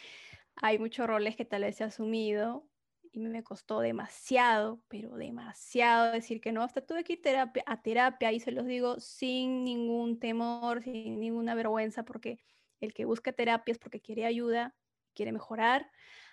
hay 0.57 0.79
muchos 0.79 1.07
roles 1.07 1.37
que 1.37 1.45
tal 1.45 1.61
vez 1.61 1.79
he 1.79 1.85
asumido 1.85 2.67
y 3.15 3.19
me 3.19 3.43
costó 3.43 3.79
demasiado, 3.79 4.83
pero 4.89 5.15
demasiado 5.15 6.11
decir 6.11 6.41
que 6.41 6.51
no. 6.51 6.63
Hasta 6.63 6.85
tuve 6.85 7.03
que 7.03 7.13
ir 7.13 7.21
terapia, 7.21 7.63
a 7.65 7.81
terapia 7.81 8.31
y 8.33 8.39
se 8.41 8.51
los 8.51 8.65
digo 8.65 8.99
sin 8.99 9.63
ningún 9.63 10.19
temor, 10.19 10.83
sin 10.83 11.19
ninguna 11.19 11.55
vergüenza, 11.55 12.03
porque 12.03 12.39
el 12.81 12.93
que 12.93 13.05
busca 13.05 13.31
terapia 13.31 13.71
es 13.71 13.79
porque 13.79 14.01
quiere 14.01 14.25
ayuda, 14.25 14.75
quiere 15.13 15.31
mejorar. 15.31 15.89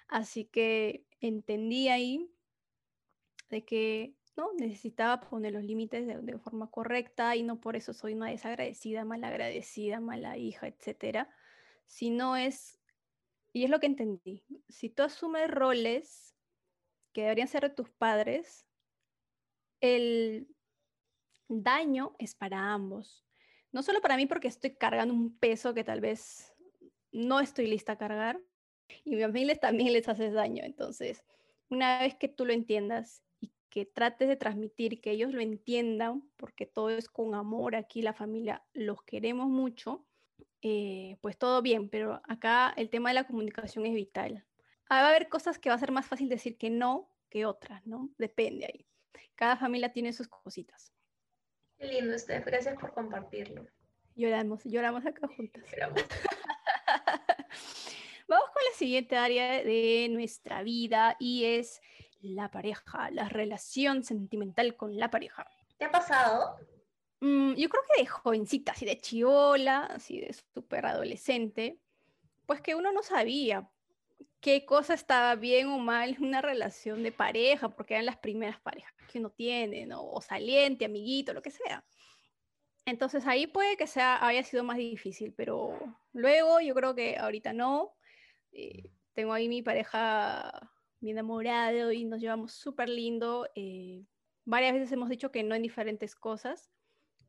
Así 0.09 0.45
que 0.47 1.07
entendí 1.21 1.89
ahí 1.89 2.29
de 3.49 3.65
que 3.65 4.17
no 4.37 4.53
necesitaba 4.59 5.21
poner 5.21 5.53
los 5.53 5.63
límites 5.63 6.07
de, 6.07 6.19
de 6.19 6.39
forma 6.39 6.71
correcta 6.71 7.37
y 7.37 7.45
no 7.45 7.61
por 7.61 7.77
eso 7.77 7.93
soy 7.93 8.15
una 8.15 8.31
desagradecida, 8.31 9.05
malagradecida, 9.05 10.01
mala 10.01 10.37
hija, 10.37 10.67
etcétera, 10.67 11.31
sino 11.87 12.37
es 12.37 12.81
y 13.53 13.65
es 13.65 13.71
lo 13.71 13.81
que 13.81 13.87
entendí. 13.87 14.45
Si 14.69 14.89
tú 14.89 15.03
asumes 15.03 15.51
roles 15.51 16.32
que 17.13 17.23
deberían 17.23 17.49
ser 17.49 17.75
tus 17.75 17.91
padres, 17.91 18.67
el 19.81 20.49
daño 21.49 22.15
es 22.19 22.35
para 22.35 22.73
ambos. 22.73 23.25
No 23.73 23.83
solo 23.83 24.01
para 24.01 24.17
mí 24.17 24.27
porque 24.27 24.49
estoy 24.49 24.77
cargando 24.77 25.15
un 25.15 25.39
peso 25.39 25.75
que 25.75 25.85
tal 25.85 26.01
vez 26.01 26.55
no 27.11 27.41
estoy 27.41 27.67
lista 27.67 27.93
a 27.93 27.99
cargar, 27.99 28.41
y 29.05 29.15
a 29.15 29.17
mi 29.17 29.23
familia 29.23 29.57
también 29.57 29.93
les 29.93 30.09
haces 30.09 30.33
daño. 30.33 30.65
Entonces, 30.65 31.25
una 31.69 32.01
vez 32.01 32.15
que 32.15 32.29
tú 32.29 32.45
lo 32.45 32.53
entiendas 32.53 33.23
y 33.41 33.53
que 33.71 33.87
trates 33.87 34.29
de 34.29 34.37
transmitir, 34.37 35.01
que 35.01 35.11
ellos 35.13 35.33
lo 35.33 35.41
entiendan, 35.41 36.31
porque 36.37 36.67
todo 36.67 36.91
es 36.91 37.09
con 37.09 37.35
amor, 37.35 37.75
aquí 37.77 38.03
la 38.03 38.13
familia 38.13 38.63
los 38.73 39.03
queremos 39.03 39.49
mucho, 39.49 40.07
eh, 40.63 41.17
pues 41.23 41.39
todo 41.39 41.63
bien, 41.63 41.89
pero 41.89 42.21
acá 42.25 42.73
el 42.77 42.91
tema 42.91 43.11
de 43.11 43.15
la 43.15 43.27
comunicación 43.27 43.87
es 43.87 43.95
vital. 43.95 44.47
Ah, 44.95 45.01
va 45.01 45.07
a 45.07 45.11
haber 45.13 45.31
cosas 45.31 45.59
que 45.59 45.71
va 45.71 45.77
a 45.77 45.79
ser 45.79 45.91
más 45.91 46.05
fácil 46.05 46.29
decir 46.29 46.59
que 46.59 46.69
no 46.69 47.09
que 47.31 47.47
otras, 47.47 47.87
¿no? 47.87 48.11
Depende 48.19 48.67
ahí. 48.67 48.87
Cada 49.35 49.57
familia 49.57 49.91
tiene 49.91 50.13
sus 50.13 50.29
cositas. 50.29 50.93
Qué 51.79 51.87
lindo, 51.87 52.19
Steph. 52.19 52.45
Gracias 52.45 52.79
por 52.79 52.93
compartirlo. 52.93 53.67
Lloramos, 54.17 54.65
lloramos 54.65 55.07
acá 55.07 55.27
juntas. 55.35 55.65
Vamos 58.29 58.51
con 58.51 58.63
la 58.71 58.77
siguiente 58.77 59.17
área 59.17 59.65
de 59.65 60.09
nuestra 60.11 60.63
vida 60.63 61.17
y 61.19 61.47
es 61.47 61.81
la 62.21 62.51
pareja, 62.51 63.11
la 63.13 63.31
relación 63.31 64.05
sentimental 64.05 64.77
con 64.77 64.99
la 64.99 65.11
pareja. 65.11 65.49
¿Te 65.79 65.87
ha 65.87 65.91
pasado? 65.91 66.59
Mm, 67.21 67.55
yo 67.55 67.71
creo 67.71 67.83
que 67.95 68.03
de 68.03 68.07
jovencita, 68.07 68.73
así 68.73 68.85
de 68.85 69.01
chiola, 69.01 69.87
así 69.87 70.21
de 70.21 70.35
súper 70.35 70.85
adolescente, 70.85 71.81
pues 72.45 72.61
que 72.61 72.75
uno 72.75 72.93
no 72.93 73.03
sabía 73.03 73.71
qué 74.43 74.67
cosa 74.67 74.93
estaba 74.93 75.37
bien 75.37 75.69
o 75.69 75.79
mal 75.79 76.11
en 76.11 76.25
una 76.25 76.43
relación 76.43 77.03
de 77.03 77.13
pareja, 77.13 77.71
porque 77.71 77.95
eran 77.95 78.07
las 78.07 78.19
primeras 78.19 78.61
parejas 78.61 78.93
que 79.11 79.21
uno 79.21 79.31
tiene, 79.31 79.87
¿no? 79.87 80.05
o 80.05 80.21
saliente, 80.21 80.85
amiguito, 80.85 81.33
lo 81.33 81.41
que 81.41 81.53
sea. 81.53 81.85
Entonces 82.85 83.25
ahí 83.27 83.47
puede 83.47 83.77
que 83.77 83.87
sea, 83.87 84.27
haya 84.27 84.43
sido 84.43 84.65
más 84.65 84.77
difícil, 84.77 85.33
pero 85.33 85.79
luego 86.13 86.61
yo 86.61 86.75
creo 86.75 86.95
que 86.95 87.17
ahorita 87.17 87.53
no. 87.53 87.95
Eh, 88.51 88.91
tengo 89.15 89.33
ahí 89.33 89.49
mi 89.49 89.63
pareja, 89.63 90.73
mi 91.01 91.13
enamorado 91.13 91.93
y 91.93 92.05
nos 92.05 92.21
llevamos 92.21 92.53
súper 92.53 92.89
lindo. 92.89 93.49
Eh, 93.55 94.05
varias 94.45 94.75
veces 94.75 94.91
hemos 94.91 95.09
dicho 95.09 95.31
que 95.31 95.45
no 95.45 95.55
en 95.55 95.63
diferentes 95.63 96.17
cosas, 96.17 96.69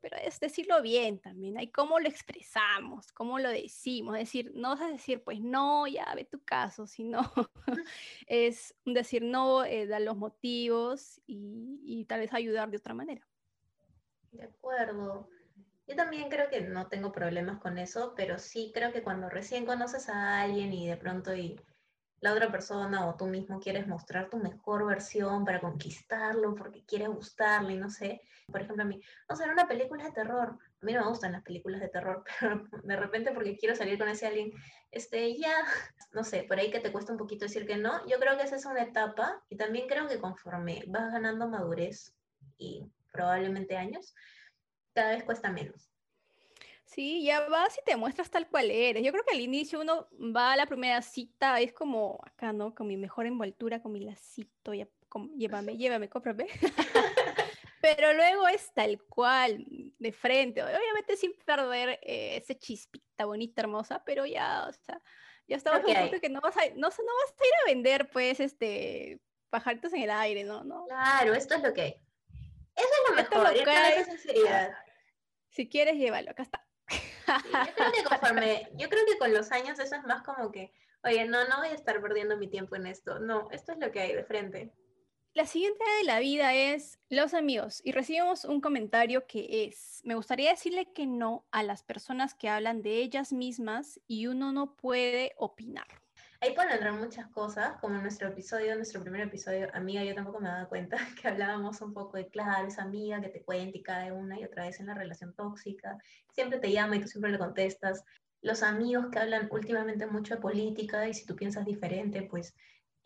pero 0.04 0.18
es 0.18 0.38
decirlo 0.42 0.82
bien 0.82 1.18
también, 1.18 1.58
hay 1.58 1.72
cómo 1.72 1.98
lo 1.98 2.10
expresamos, 2.10 3.14
cómo 3.14 3.40
lo 3.40 3.50
decimos, 3.50 4.18
es 4.18 4.24
decir, 4.24 4.52
no 4.54 4.74
a 4.74 4.88
decir, 4.90 5.24
pues 5.24 5.40
no, 5.40 5.88
ya 5.88 6.14
ve 6.14 6.26
tu 6.26 6.44
caso, 6.44 6.86
sino 6.88 7.22
es 8.28 8.76
decir 8.84 9.24
no, 9.24 9.64
eh, 9.64 9.88
dar 9.88 10.02
los 10.02 10.18
motivos 10.18 11.22
y, 11.26 11.80
y, 11.86 12.04
tal 12.04 12.20
vez 12.20 12.34
ayudar 12.34 12.70
de 12.70 12.78
otra 12.78 12.94
manera. 12.94 13.26
De 14.34 14.44
acuerdo. 14.44 15.30
Yo 15.88 15.96
también 15.96 16.30
creo 16.30 16.50
que 16.50 16.60
no 16.60 16.88
tengo 16.88 17.14
problemas 17.14 17.62
con 17.62 17.78
eso, 17.78 18.14
pero 18.18 18.40
sí 18.40 18.72
creo 18.74 18.92
que 18.92 19.04
cuando 19.04 19.30
recién 19.30 19.66
conoces 19.66 20.10
a 20.10 20.42
alguien 20.42 20.74
y 20.74 20.86
de 20.86 20.98
pronto 20.98 21.34
y 21.34 21.56
la 22.24 22.32
otra 22.32 22.50
persona 22.50 23.06
o 23.06 23.16
tú 23.16 23.26
mismo 23.26 23.60
quieres 23.60 23.86
mostrar 23.86 24.30
tu 24.30 24.38
mejor 24.38 24.86
versión 24.86 25.44
para 25.44 25.60
conquistarlo, 25.60 26.56
porque 26.56 26.86
quieres 26.86 27.10
gustarle, 27.10 27.76
no 27.76 27.90
sé. 27.90 28.22
Por 28.50 28.62
ejemplo, 28.62 28.84
a 28.84 28.86
mí, 28.86 29.02
vamos 29.28 29.46
a 29.46 29.52
una 29.52 29.68
película 29.68 30.06
de 30.06 30.12
terror. 30.14 30.58
A 30.82 30.86
mí 30.86 30.94
no 30.94 31.02
me 31.02 31.10
gustan 31.10 31.34
las 31.34 31.44
películas 31.44 31.82
de 31.82 31.90
terror, 31.90 32.24
pero 32.40 32.64
de 32.82 32.96
repente 32.96 33.34
porque 33.34 33.58
quiero 33.58 33.76
salir 33.76 34.00
con 34.00 34.08
ese 34.08 34.26
alguien, 34.26 34.54
este, 34.90 35.38
ya, 35.38 35.54
no 36.14 36.24
sé, 36.24 36.44
por 36.44 36.58
ahí 36.58 36.72
que 36.72 36.80
te 36.80 36.94
cuesta 36.94 37.12
un 37.12 37.18
poquito 37.18 37.44
decir 37.44 37.68
que 37.68 37.76
no. 37.76 38.08
Yo 38.08 38.18
creo 38.20 38.38
que 38.38 38.44
esa 38.44 38.56
es 38.56 38.66
una 38.66 38.84
etapa 38.84 39.44
y 39.50 39.58
también 39.58 39.90
creo 39.90 40.08
que 40.08 40.20
conforme 40.20 40.86
vas 40.88 41.12
ganando 41.12 41.50
madurez 41.50 42.16
y 42.58 42.90
probablemente 43.12 43.76
años, 43.76 44.16
cada 44.94 45.10
vez 45.10 45.26
cuesta 45.26 45.52
menos. 45.52 45.93
Sí, 46.94 47.24
ya 47.24 47.48
vas 47.50 47.76
y 47.78 47.84
te 47.84 47.96
muestras 47.96 48.30
tal 48.30 48.48
cual 48.48 48.70
eres. 48.70 49.04
Yo 49.04 49.12
creo 49.12 49.24
que 49.26 49.34
al 49.34 49.42
inicio 49.42 49.82
uno 49.82 50.08
va 50.14 50.54
a 50.54 50.56
la 50.56 50.68
primera 50.68 51.02
cita, 51.02 51.60
es 51.60 51.74
como 51.74 52.22
acá, 52.24 52.54
¿no? 52.54 52.76
Con 52.76 52.88
mi 52.88 52.98
mejor 52.98 53.26
envoltura, 53.26 53.82
con 53.82 53.94
mi 53.94 54.02
lacito, 54.02 54.76
ya, 54.76 54.88
llévame, 55.36 55.76
llévame, 55.78 56.08
cómprame. 56.08 56.48
pero 57.82 58.14
luego 58.14 58.48
es 58.48 58.72
tal 58.74 59.02
cual, 59.06 59.66
de 59.98 60.12
frente, 60.12 60.62
obviamente 60.62 61.18
sin 61.18 61.34
perder 61.44 62.00
eh, 62.04 62.38
ese 62.38 62.58
chispita 62.60 63.26
bonita, 63.26 63.62
hermosa, 63.62 64.04
pero 64.06 64.28
ya, 64.28 64.68
o 64.70 64.74
sea, 64.74 65.02
ya 65.48 65.58
estaba 65.58 65.78
okay. 65.80 66.20
que 66.20 66.30
no 66.30 66.42
vas, 66.42 66.56
a, 66.58 66.62
no, 66.76 66.76
no 66.76 66.90
vas 66.90 67.34
a 67.40 67.48
ir 67.48 67.54
a 67.64 67.66
vender, 67.66 68.10
pues, 68.12 68.40
este, 68.40 69.20
pajaritos 69.50 69.92
en 69.94 70.04
el 70.04 70.12
aire, 70.12 70.44
¿no? 70.44 70.64
¿no? 70.64 70.86
Claro, 70.86 71.34
esto 71.34 71.56
es 71.56 71.64
lo 71.64 71.74
que 71.74 71.82
hay. 71.82 71.96
Eso 72.76 72.88
es 72.88 73.10
lo 73.10 73.16
mejor, 73.16 73.58
lo 73.58 73.64
que 73.64 73.72
hay. 73.72 74.04
sinceridad. 74.04 74.78
Si 75.50 75.68
quieres, 75.68 75.96
llévalo, 75.96 76.32
acá 76.32 76.44
está. 76.44 76.63
Yo, 77.28 77.74
creo 77.76 77.92
que 77.92 78.04
conforme, 78.04 78.70
yo 78.74 78.90
creo 78.90 79.06
que 79.06 79.18
con 79.18 79.34
los 79.34 79.52
años 79.52 79.80
eso 79.80 79.96
es 79.96 80.04
más 80.04 80.24
como 80.24 80.52
que, 80.52 80.74
oye, 81.04 81.26
no, 81.26 81.48
no 81.48 81.58
voy 81.58 81.70
a 81.70 81.74
estar 81.74 82.02
perdiendo 82.02 82.38
mi 82.38 82.48
tiempo 82.48 82.76
en 82.76 82.88
esto. 82.88 83.20
No, 83.20 83.50
esto 83.52 83.72
es 83.72 83.80
lo 83.80 83.92
que 83.92 84.02
hay 84.02 84.14
de 84.14 84.24
frente. 84.24 84.74
La 85.36 85.48
siguiente 85.48 85.84
de 85.98 86.04
la 86.04 86.20
vida 86.20 86.54
es 86.54 87.00
los 87.10 87.34
amigos 87.34 87.82
y 87.84 87.92
recibimos 87.92 88.46
un 88.46 88.62
comentario 88.62 89.26
que 89.26 89.66
es, 89.66 90.02
me 90.04 90.14
gustaría 90.14 90.52
decirle 90.52 90.94
que 90.94 91.08
no 91.08 91.48
a 91.52 91.64
las 91.64 91.82
personas 91.82 92.36
que 92.36 92.50
hablan 92.50 92.84
de 92.84 92.98
ellas 92.98 93.34
mismas 93.34 94.00
y 94.06 94.28
uno 94.28 94.52
no 94.52 94.76
puede 94.76 95.34
opinar. 95.38 96.03
Ahí 96.44 96.54
pueden 96.54 96.72
entrar 96.72 96.92
muchas 96.92 97.28
cosas, 97.28 97.80
como 97.80 97.96
en 97.96 98.02
nuestro 98.02 98.28
episodio, 98.28 98.76
nuestro 98.76 99.00
primer 99.00 99.22
episodio, 99.22 99.70
amiga, 99.74 100.04
yo 100.04 100.14
tampoco 100.14 100.42
me 100.42 100.50
daba 100.50 100.68
cuenta 100.68 100.98
que 101.22 101.30
hablábamos 101.30 101.80
un 101.80 101.94
poco 101.94 102.18
de, 102.18 102.28
claro, 102.28 102.68
esa 102.68 102.82
amiga 102.82 103.22
que 103.22 103.30
te 103.30 103.42
cuenta 103.44 103.78
y 103.78 103.82
cae 103.82 104.12
una 104.12 104.38
y 104.38 104.44
otra 104.44 104.66
vez 104.66 104.78
en 104.82 104.88
la 104.88 104.94
relación 104.94 105.34
tóxica, 105.36 105.98
siempre 106.34 106.60
te 106.60 106.70
llama 106.70 106.98
y 106.98 107.00
tú 107.00 107.08
siempre 107.08 107.32
le 107.32 107.38
contestas. 107.38 108.04
Los 108.42 108.62
amigos 108.62 109.06
que 109.10 109.20
hablan 109.20 109.48
últimamente 109.52 110.06
mucho 110.06 110.36
de 110.36 110.42
política 110.42 111.08
y 111.08 111.14
si 111.14 111.26
tú 111.26 111.34
piensas 111.34 111.66
diferente, 111.66 112.24
pues 112.24 112.54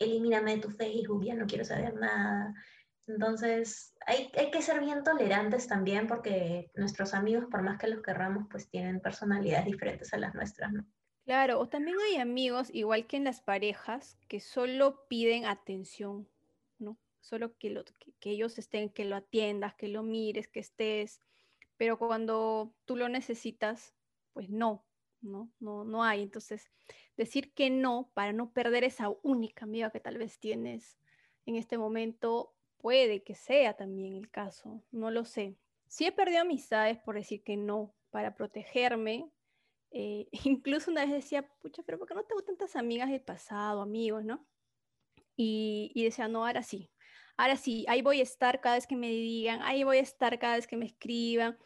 elimíname 0.00 0.56
de 0.56 0.62
tu 0.62 0.70
Facebook, 0.70 1.24
ya 1.24 1.36
no 1.36 1.46
quiero 1.46 1.64
saber 1.64 1.94
nada. 1.94 2.52
Entonces, 3.06 3.94
hay, 4.04 4.32
que 4.50 4.62
ser 4.62 4.80
bien 4.80 5.04
tolerantes 5.04 5.68
también 5.68 6.08
porque 6.08 6.72
nuestros 6.74 7.14
amigos, 7.14 7.44
por 7.48 7.62
más 7.62 7.78
que 7.78 7.86
los 7.86 8.02
querramos, 8.02 8.48
pues 8.50 8.68
tienen 8.68 8.98
personalidades 8.98 9.66
diferentes 9.66 10.12
a 10.12 10.18
las 10.18 10.34
nuestras, 10.34 10.72
¿no? 10.72 10.84
Claro, 11.28 11.60
o 11.60 11.68
también 11.68 11.98
hay 12.06 12.16
amigos, 12.16 12.70
igual 12.72 13.06
que 13.06 13.18
en 13.18 13.24
las 13.24 13.42
parejas, 13.42 14.16
que 14.28 14.40
solo 14.40 15.06
piden 15.08 15.44
atención, 15.44 16.26
¿no? 16.78 16.96
Solo 17.20 17.54
que, 17.58 17.68
lo, 17.68 17.84
que 18.18 18.30
ellos 18.30 18.56
estén, 18.58 18.88
que 18.88 19.04
lo 19.04 19.14
atiendas, 19.14 19.74
que 19.74 19.88
lo 19.88 20.02
mires, 20.02 20.48
que 20.48 20.60
estés, 20.60 21.20
pero 21.76 21.98
cuando 21.98 22.74
tú 22.86 22.96
lo 22.96 23.10
necesitas, 23.10 23.94
pues 24.32 24.48
no, 24.48 24.86
¿no? 25.20 25.52
No, 25.60 25.84
no 25.84 26.02
hay. 26.02 26.22
Entonces, 26.22 26.70
decir 27.18 27.52
que 27.52 27.68
no 27.68 28.10
para 28.14 28.32
no 28.32 28.54
perder 28.54 28.84
esa 28.84 29.10
única 29.22 29.66
amiga 29.66 29.90
que 29.90 30.00
tal 30.00 30.16
vez 30.16 30.38
tienes 30.38 30.96
en 31.44 31.56
este 31.56 31.76
momento, 31.76 32.54
puede 32.78 33.22
que 33.22 33.34
sea 33.34 33.74
también 33.76 34.14
el 34.14 34.30
caso, 34.30 34.82
no 34.92 35.10
lo 35.10 35.26
sé. 35.26 35.58
Sí 35.88 36.06
he 36.06 36.12
perdido 36.12 36.40
amistades 36.40 36.96
por 36.96 37.16
decir 37.16 37.42
que 37.42 37.58
no, 37.58 37.94
para 38.08 38.34
protegerme. 38.34 39.30
Eh, 39.90 40.28
incluso 40.44 40.90
una 40.90 41.04
vez 41.04 41.12
decía, 41.12 41.48
pucha, 41.60 41.82
pero 41.84 41.98
¿por 41.98 42.08
qué 42.08 42.14
no 42.14 42.24
tengo 42.24 42.42
tantas 42.42 42.76
amigas 42.76 43.10
del 43.10 43.22
pasado, 43.22 43.82
amigos, 43.82 44.24
no? 44.24 44.46
Y, 45.36 45.92
y 45.94 46.04
decía, 46.04 46.28
no, 46.28 46.44
ahora 46.46 46.62
sí, 46.62 46.90
ahora 47.38 47.56
sí, 47.56 47.86
ahí 47.88 48.02
voy 48.02 48.20
a 48.20 48.24
estar 48.24 48.60
cada 48.60 48.74
vez 48.74 48.86
que 48.86 48.96
me 48.96 49.10
digan, 49.10 49.62
ahí 49.62 49.84
voy 49.84 49.98
a 49.98 50.00
estar 50.00 50.38
cada 50.38 50.56
vez 50.56 50.66
que 50.66 50.76
me 50.76 50.86
escriban. 50.86 51.56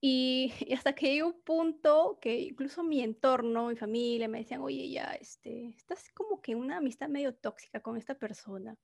Y, 0.00 0.52
hasta 0.78 0.94
que 0.94 1.12
llegó 1.14 1.28
un 1.28 1.42
punto 1.42 2.18
que 2.20 2.38
incluso 2.40 2.82
mi 2.82 3.02
entorno, 3.02 3.68
mi 3.68 3.76
familia, 3.76 4.28
me 4.28 4.38
decían, 4.38 4.62
oye, 4.62 4.90
ya, 4.90 5.14
este, 5.20 5.68
estás 5.68 6.10
como 6.12 6.40
que 6.40 6.54
una 6.54 6.78
amistad 6.78 7.08
medio 7.08 7.34
tóxica 7.34 7.80
con 7.80 7.96
esta 7.96 8.14
persona. 8.14 8.76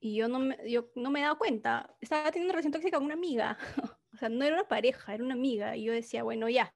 Y 0.00 0.16
yo 0.16 0.28
no 0.28 0.38
me, 0.38 0.58
yo 0.70 0.90
no 0.96 1.10
me 1.10 1.20
he 1.20 1.22
dado 1.22 1.38
cuenta, 1.38 1.94
estaba 2.00 2.30
teniendo 2.30 2.48
una 2.50 2.54
relación 2.54 2.72
tóxica 2.72 2.96
con 2.98 3.06
una 3.06 3.14
amiga. 3.14 3.56
o 4.12 4.16
sea, 4.16 4.28
no 4.28 4.44
era 4.44 4.56
una 4.56 4.68
pareja, 4.68 5.14
era 5.14 5.24
una 5.24 5.34
amiga. 5.34 5.76
Y 5.76 5.84
yo 5.84 5.92
decía, 5.92 6.22
bueno, 6.24 6.48
ya, 6.48 6.74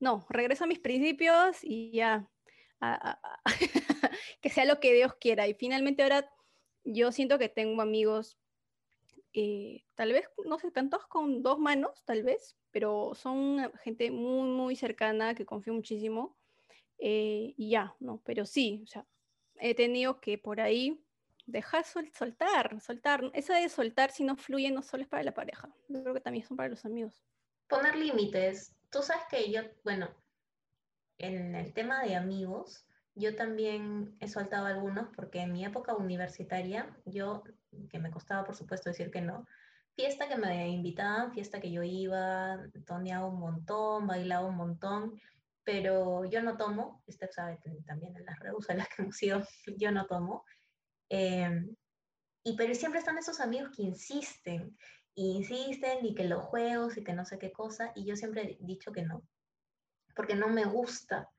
no, 0.00 0.26
regreso 0.28 0.64
a 0.64 0.66
mis 0.66 0.78
principios 0.78 1.58
y 1.62 1.92
ya, 1.92 2.28
que 4.40 4.50
sea 4.50 4.64
lo 4.64 4.80
que 4.80 4.92
Dios 4.92 5.14
quiera. 5.14 5.46
Y 5.46 5.54
finalmente 5.54 6.02
ahora 6.02 6.30
yo 6.84 7.12
siento 7.12 7.38
que 7.38 7.48
tengo 7.48 7.82
amigos, 7.82 8.38
eh, 9.32 9.84
tal 9.94 10.12
vez, 10.12 10.28
no 10.44 10.58
sé, 10.58 10.70
tantos 10.70 11.06
con 11.06 11.42
dos 11.42 11.58
manos, 11.58 12.02
tal 12.04 12.22
vez, 12.22 12.56
pero 12.70 13.12
son 13.14 13.72
gente 13.82 14.10
muy, 14.10 14.48
muy 14.48 14.76
cercana 14.76 15.34
que 15.34 15.46
confío 15.46 15.74
muchísimo. 15.74 16.36
Eh, 16.98 17.54
y 17.56 17.70
ya, 17.70 17.94
¿no? 17.98 18.20
Pero 18.24 18.46
sí, 18.46 18.80
o 18.84 18.86
sea, 18.86 19.06
he 19.56 19.74
tenido 19.74 20.20
que 20.20 20.38
por 20.38 20.60
ahí 20.60 21.00
dejar 21.46 21.84
soltar, 21.84 22.80
soltar. 22.80 23.30
Eso 23.34 23.52
de 23.52 23.68
soltar 23.68 24.10
si 24.10 24.24
no 24.24 24.36
fluye 24.36 24.70
no 24.70 24.82
solo 24.82 25.02
es 25.02 25.08
para 25.08 25.22
la 25.22 25.34
pareja, 25.34 25.68
yo 25.88 26.02
creo 26.02 26.14
que 26.14 26.20
también 26.20 26.46
son 26.46 26.56
para 26.56 26.68
los 26.68 26.84
amigos. 26.84 27.22
Poner 27.68 27.96
límites. 27.96 28.74
Tú 28.94 29.02
sabes 29.02 29.24
que 29.28 29.50
yo, 29.50 29.62
bueno, 29.82 30.08
en 31.18 31.56
el 31.56 31.72
tema 31.74 32.04
de 32.04 32.14
amigos, 32.14 32.86
yo 33.16 33.34
también 33.34 34.16
he 34.20 34.28
soltado 34.28 34.66
algunos 34.66 35.08
porque 35.16 35.40
en 35.40 35.52
mi 35.52 35.64
época 35.64 35.96
universitaria, 35.96 36.96
yo, 37.04 37.42
que 37.90 37.98
me 37.98 38.12
costaba 38.12 38.44
por 38.44 38.54
supuesto 38.54 38.90
decir 38.90 39.10
que 39.10 39.20
no, 39.20 39.48
fiesta 39.96 40.28
que 40.28 40.36
me 40.36 40.68
invitaban, 40.68 41.32
fiesta 41.32 41.60
que 41.60 41.72
yo 41.72 41.82
iba, 41.82 42.60
toneaba 42.86 43.26
un 43.26 43.40
montón, 43.40 44.06
bailaba 44.06 44.46
un 44.46 44.58
montón, 44.58 45.20
pero 45.64 46.24
yo 46.26 46.40
no 46.40 46.56
tomo, 46.56 47.02
usted 47.08 47.28
sabe 47.32 47.58
también 47.84 48.14
en 48.14 48.24
las 48.24 48.38
redes 48.38 48.70
a 48.70 48.74
las 48.74 48.88
que 48.90 49.02
hemos 49.02 49.20
ido, 49.24 49.42
yo 49.76 49.90
no 49.90 50.06
tomo. 50.06 50.44
Em, 51.08 51.74
y 52.44 52.56
pero 52.56 52.72
siempre 52.76 53.00
están 53.00 53.18
esos 53.18 53.40
amigos 53.40 53.72
que 53.74 53.82
insisten, 53.82 54.78
insisten 55.14 56.04
y 56.04 56.14
que 56.14 56.24
los 56.24 56.42
juegos 56.44 56.96
y 56.96 57.04
que 57.04 57.12
no 57.12 57.24
sé 57.24 57.38
qué 57.38 57.52
cosa, 57.52 57.92
y 57.94 58.04
yo 58.04 58.16
siempre 58.16 58.42
he 58.42 58.64
dicho 58.64 58.92
que 58.92 59.02
no, 59.02 59.22
porque 60.14 60.34
no 60.34 60.48
me 60.48 60.64
gusta. 60.64 61.30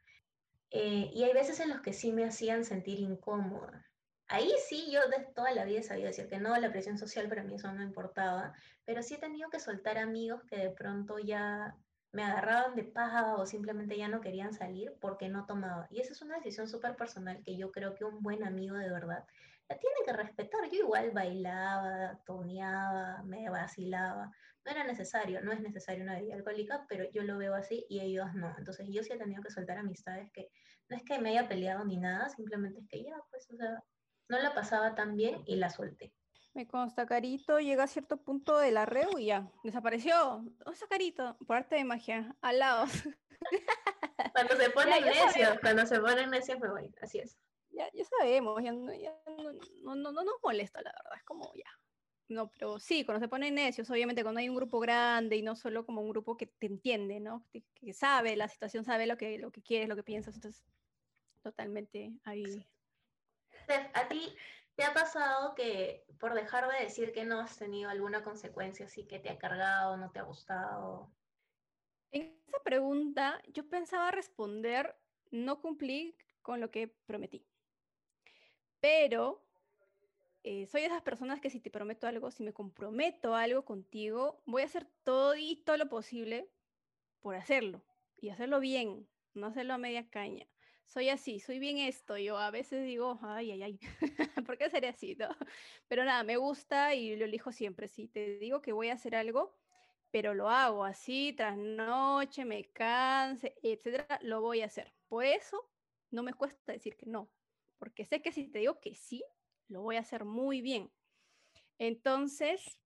Eh, 0.72 1.12
y 1.14 1.24
hay 1.24 1.34
veces 1.34 1.60
en 1.60 1.70
los 1.70 1.82
que 1.82 1.94
sí 1.94 2.12
me 2.12 2.26
hacían 2.26 2.66
sentir 2.66 3.00
incómoda. 3.00 3.86
Ahí 4.28 4.52
sí, 4.68 4.92
yo 4.92 5.08
de 5.08 5.26
toda 5.36 5.52
la 5.52 5.66
vida 5.66 5.84
sabido 5.84 6.08
decir 6.08 6.28
que 6.28 6.40
no, 6.40 6.58
la 6.58 6.72
presión 6.72 6.98
social 6.98 7.30
para 7.30 7.44
mí 7.44 7.56
eso 7.56 7.72
no 7.72 7.84
importaba, 7.84 8.54
pero 8.84 9.04
sí 9.04 9.16
he 9.16 9.20
tenido 9.20 9.50
que 9.50 9.60
soltar 9.60 9.98
amigos 9.98 10.44
que 10.46 10.58
de 10.58 10.72
pronto 10.72 11.20
ya 11.20 11.78
me 12.12 12.24
agarraban 12.24 12.76
de 12.76 12.86
paja 12.86 13.36
o 13.36 13.46
simplemente 13.46 13.98
ya 13.98 14.08
no 14.08 14.22
querían 14.22 14.54
salir 14.54 14.96
porque 15.00 15.30
no 15.30 15.46
tomaba. 15.46 15.88
Y 15.92 16.00
esa 16.00 16.14
es 16.14 16.22
una 16.22 16.38
decisión 16.38 16.68
súper 16.68 16.96
personal 16.96 17.44
que 17.44 17.56
yo 17.56 17.72
creo 17.72 17.94
que 17.94 18.06
un 18.06 18.24
buen 18.24 18.44
amigo 18.44 18.76
de 18.78 18.90
verdad 18.90 19.26
la 19.68 19.78
tiene 19.78 19.96
que 20.06 20.14
respetar. 20.14 20.70
Yo 20.72 20.80
igual 20.80 21.12
bailaba, 21.12 22.20
toneaba, 22.26 23.24
me 23.24 23.50
vacilaba. 23.50 24.32
No 24.64 24.72
era 24.72 24.84
necesario, 24.84 25.42
no 25.42 25.52
es 25.52 25.62
necesario 25.62 26.04
una 26.04 26.16
bebida 26.16 26.36
alcohólica, 26.36 26.86
pero 26.90 27.10
yo 27.12 27.24
lo 27.24 27.38
veo 27.38 27.56
así 27.56 27.86
y 27.90 28.02
ellos 28.02 28.34
no. 28.34 28.54
Entonces 28.58 28.88
yo 28.90 29.04
sí 29.04 29.14
he 29.14 29.18
tenido 29.18 29.42
que 29.42 29.52
soltar 29.52 29.78
amistades 29.78 30.32
que 30.32 30.50
no 30.90 30.98
es 30.98 31.04
que 31.04 31.20
me 31.20 31.30
haya 31.30 31.48
peleado 31.48 31.84
ni 31.86 31.98
nada, 31.98 32.30
simplemente 32.30 32.80
es 32.80 32.88
que 32.88 33.04
ya, 33.04 33.16
pues, 33.32 33.50
o 33.52 33.58
sea, 33.58 33.84
no 34.30 34.40
la 34.40 34.54
pasaba 34.54 34.96
tan 34.96 35.16
bien 35.16 35.44
y 35.46 35.56
la 35.56 35.70
solté. 35.70 36.14
Me 36.54 36.68
consta, 36.68 37.06
Carito 37.06 37.60
llega 37.60 37.84
a 37.84 37.88
cierto 37.88 38.18
punto 38.18 38.58
de 38.58 38.72
la 38.72 38.86
reu 38.86 39.20
y 39.20 39.26
ya, 39.26 39.52
desapareció. 39.64 40.16
¿Dónde 40.16 40.72
está 40.74 40.88
Carito? 40.88 41.38
Por 41.46 41.58
arte 41.58 41.76
de 41.76 41.84
magia, 41.84 42.36
al 42.42 42.60
lado. 42.60 42.86
Cuando 44.34 44.56
se 44.56 44.70
pone 44.70 45.02
necio, 45.02 45.60
cuando 45.62 45.86
se 45.86 46.00
pone 46.00 46.26
necio 46.28 46.58
me 46.60 46.70
voy, 46.70 46.96
así 47.02 47.20
es. 47.20 47.38
Ya, 47.76 47.90
ya 47.94 48.06
sabemos, 48.06 48.64
ya, 48.64 48.72
no, 48.72 49.96
no, 49.96 50.12
no, 50.12 50.24
nos 50.24 50.36
molesta, 50.42 50.82
la 50.82 50.92
verdad, 50.92 51.18
es 51.18 51.24
como 51.24 51.52
ya. 51.54 51.70
No, 52.28 52.50
pero 52.50 52.80
sí, 52.80 53.06
cuando 53.06 53.24
se 53.24 53.28
ponen 53.28 53.56
necios, 53.56 53.90
obviamente 53.90 54.24
cuando 54.24 54.40
hay 54.40 54.50
un 54.50 54.56
grupo 54.56 54.80
grande 54.80 55.36
y 55.36 55.42
no 55.44 55.56
solo 55.56 55.86
como 55.86 56.02
un 56.02 56.10
grupo 56.10 56.38
que 56.38 56.48
te 56.48 56.68
entiende, 56.68 57.20
¿no? 57.20 57.46
Que, 57.52 57.64
que 57.76 57.94
sabe 57.94 58.36
la 58.36 58.48
situación, 58.48 58.84
sabe 58.84 59.06
lo 59.06 59.18
que, 59.18 59.38
lo 59.38 59.52
que 59.52 59.62
quieres, 59.62 59.90
lo 59.90 59.96
que 59.96 60.04
piensas, 60.04 60.36
entonces 60.36 60.66
totalmente 61.44 62.12
ahí 62.24 62.66
¿a 63.94 64.08
ti 64.08 64.36
te 64.76 64.84
ha 64.84 64.94
pasado 64.94 65.56
que 65.56 66.06
por 66.20 66.34
dejar 66.34 66.70
de 66.72 66.84
decir 66.84 67.14
que 67.14 67.26
no 67.26 67.40
has 67.40 67.58
tenido 67.58 67.90
alguna 67.90 68.24
consecuencia 68.24 68.86
así 68.86 69.06
que 69.06 69.20
te 69.20 69.30
ha 69.30 69.38
cargado, 69.38 69.98
no 69.98 70.12
te 70.12 70.20
ha 70.20 70.24
gustado? 70.24 71.12
En 72.12 72.42
esa 72.48 72.60
pregunta 72.64 73.42
yo 73.48 73.68
pensaba 73.68 74.12
responder, 74.12 74.96
no 75.32 75.62
cumplí 75.62 76.18
con 76.42 76.60
lo 76.62 76.72
que 76.72 76.88
prometí. 77.06 77.46
Pero 78.86 79.42
eh, 80.44 80.68
soy 80.68 80.82
de 80.82 80.88
esas 80.88 81.02
personas 81.02 81.42
que 81.42 81.50
si 81.50 81.60
te 81.60 81.72
prometo 81.72 82.06
algo, 82.06 82.30
si 82.30 82.44
me 82.44 82.54
comprometo 82.54 83.34
algo 83.34 83.66
contigo, 83.66 84.44
voy 84.46 84.62
a 84.62 84.66
hacer 84.66 84.86
todo 85.04 85.36
y 85.36 85.56
todo 85.66 85.78
lo 85.78 85.90
posible 85.90 86.52
por 87.20 87.34
hacerlo 87.34 87.82
y 88.22 88.30
hacerlo 88.30 88.60
bien, 88.60 89.10
no 89.34 89.48
hacerlo 89.48 89.74
a 89.74 89.80
media 89.80 90.08
caña 90.12 90.46
soy 90.86 91.10
así, 91.10 91.40
soy 91.40 91.58
bien 91.58 91.80
esto. 91.80 92.16
Yo 92.16 92.38
a 92.38 92.52
veces 92.52 92.86
digo, 92.86 93.20
ay, 93.24 93.54
ay, 93.54 93.64
ay, 93.64 93.80
¿por 94.46 94.56
qué 94.56 94.70
sería 94.70 94.92
así? 94.92 95.18
Pero 95.88 96.06
nada, 96.06 96.24
me 96.24 96.38
gusta 96.38 96.94
y 96.94 97.16
lo 97.16 97.26
elijo 97.26 97.52
siempre. 97.52 97.88
Si 97.88 98.08
te 98.08 98.38
digo 98.38 98.62
que 98.62 98.72
voy 98.72 98.90
a 98.90 98.94
hacer 98.94 99.16
algo, 99.16 99.58
pero 100.12 100.36
lo 100.36 100.48
hago 100.48 100.86
así, 100.86 101.34
tras 101.36 101.58
noche, 101.58 102.46
me 102.46 102.66
canse, 102.66 103.56
etcétera, 103.64 104.20
lo 104.22 104.42
voy 104.42 104.62
a 104.62 104.68
hacer. 104.68 104.94
Por 105.08 105.26
eso 105.26 105.72
no 106.12 106.22
me 106.22 106.36
cuesta 106.36 106.72
decir 106.72 106.96
que 106.96 107.08
no, 107.08 107.32
porque 107.86 108.04
sé 108.04 108.20
que 108.20 108.32
si 108.32 108.48
te 108.48 108.58
digo 108.58 108.80
que 108.80 108.96
sí, 108.96 109.24
lo 109.68 109.84
voy 109.84 109.98
a 109.98 110.00
hacer 110.00 110.26
muy 110.26 110.60
bien. 110.60 110.92
Entonces, 111.78 112.80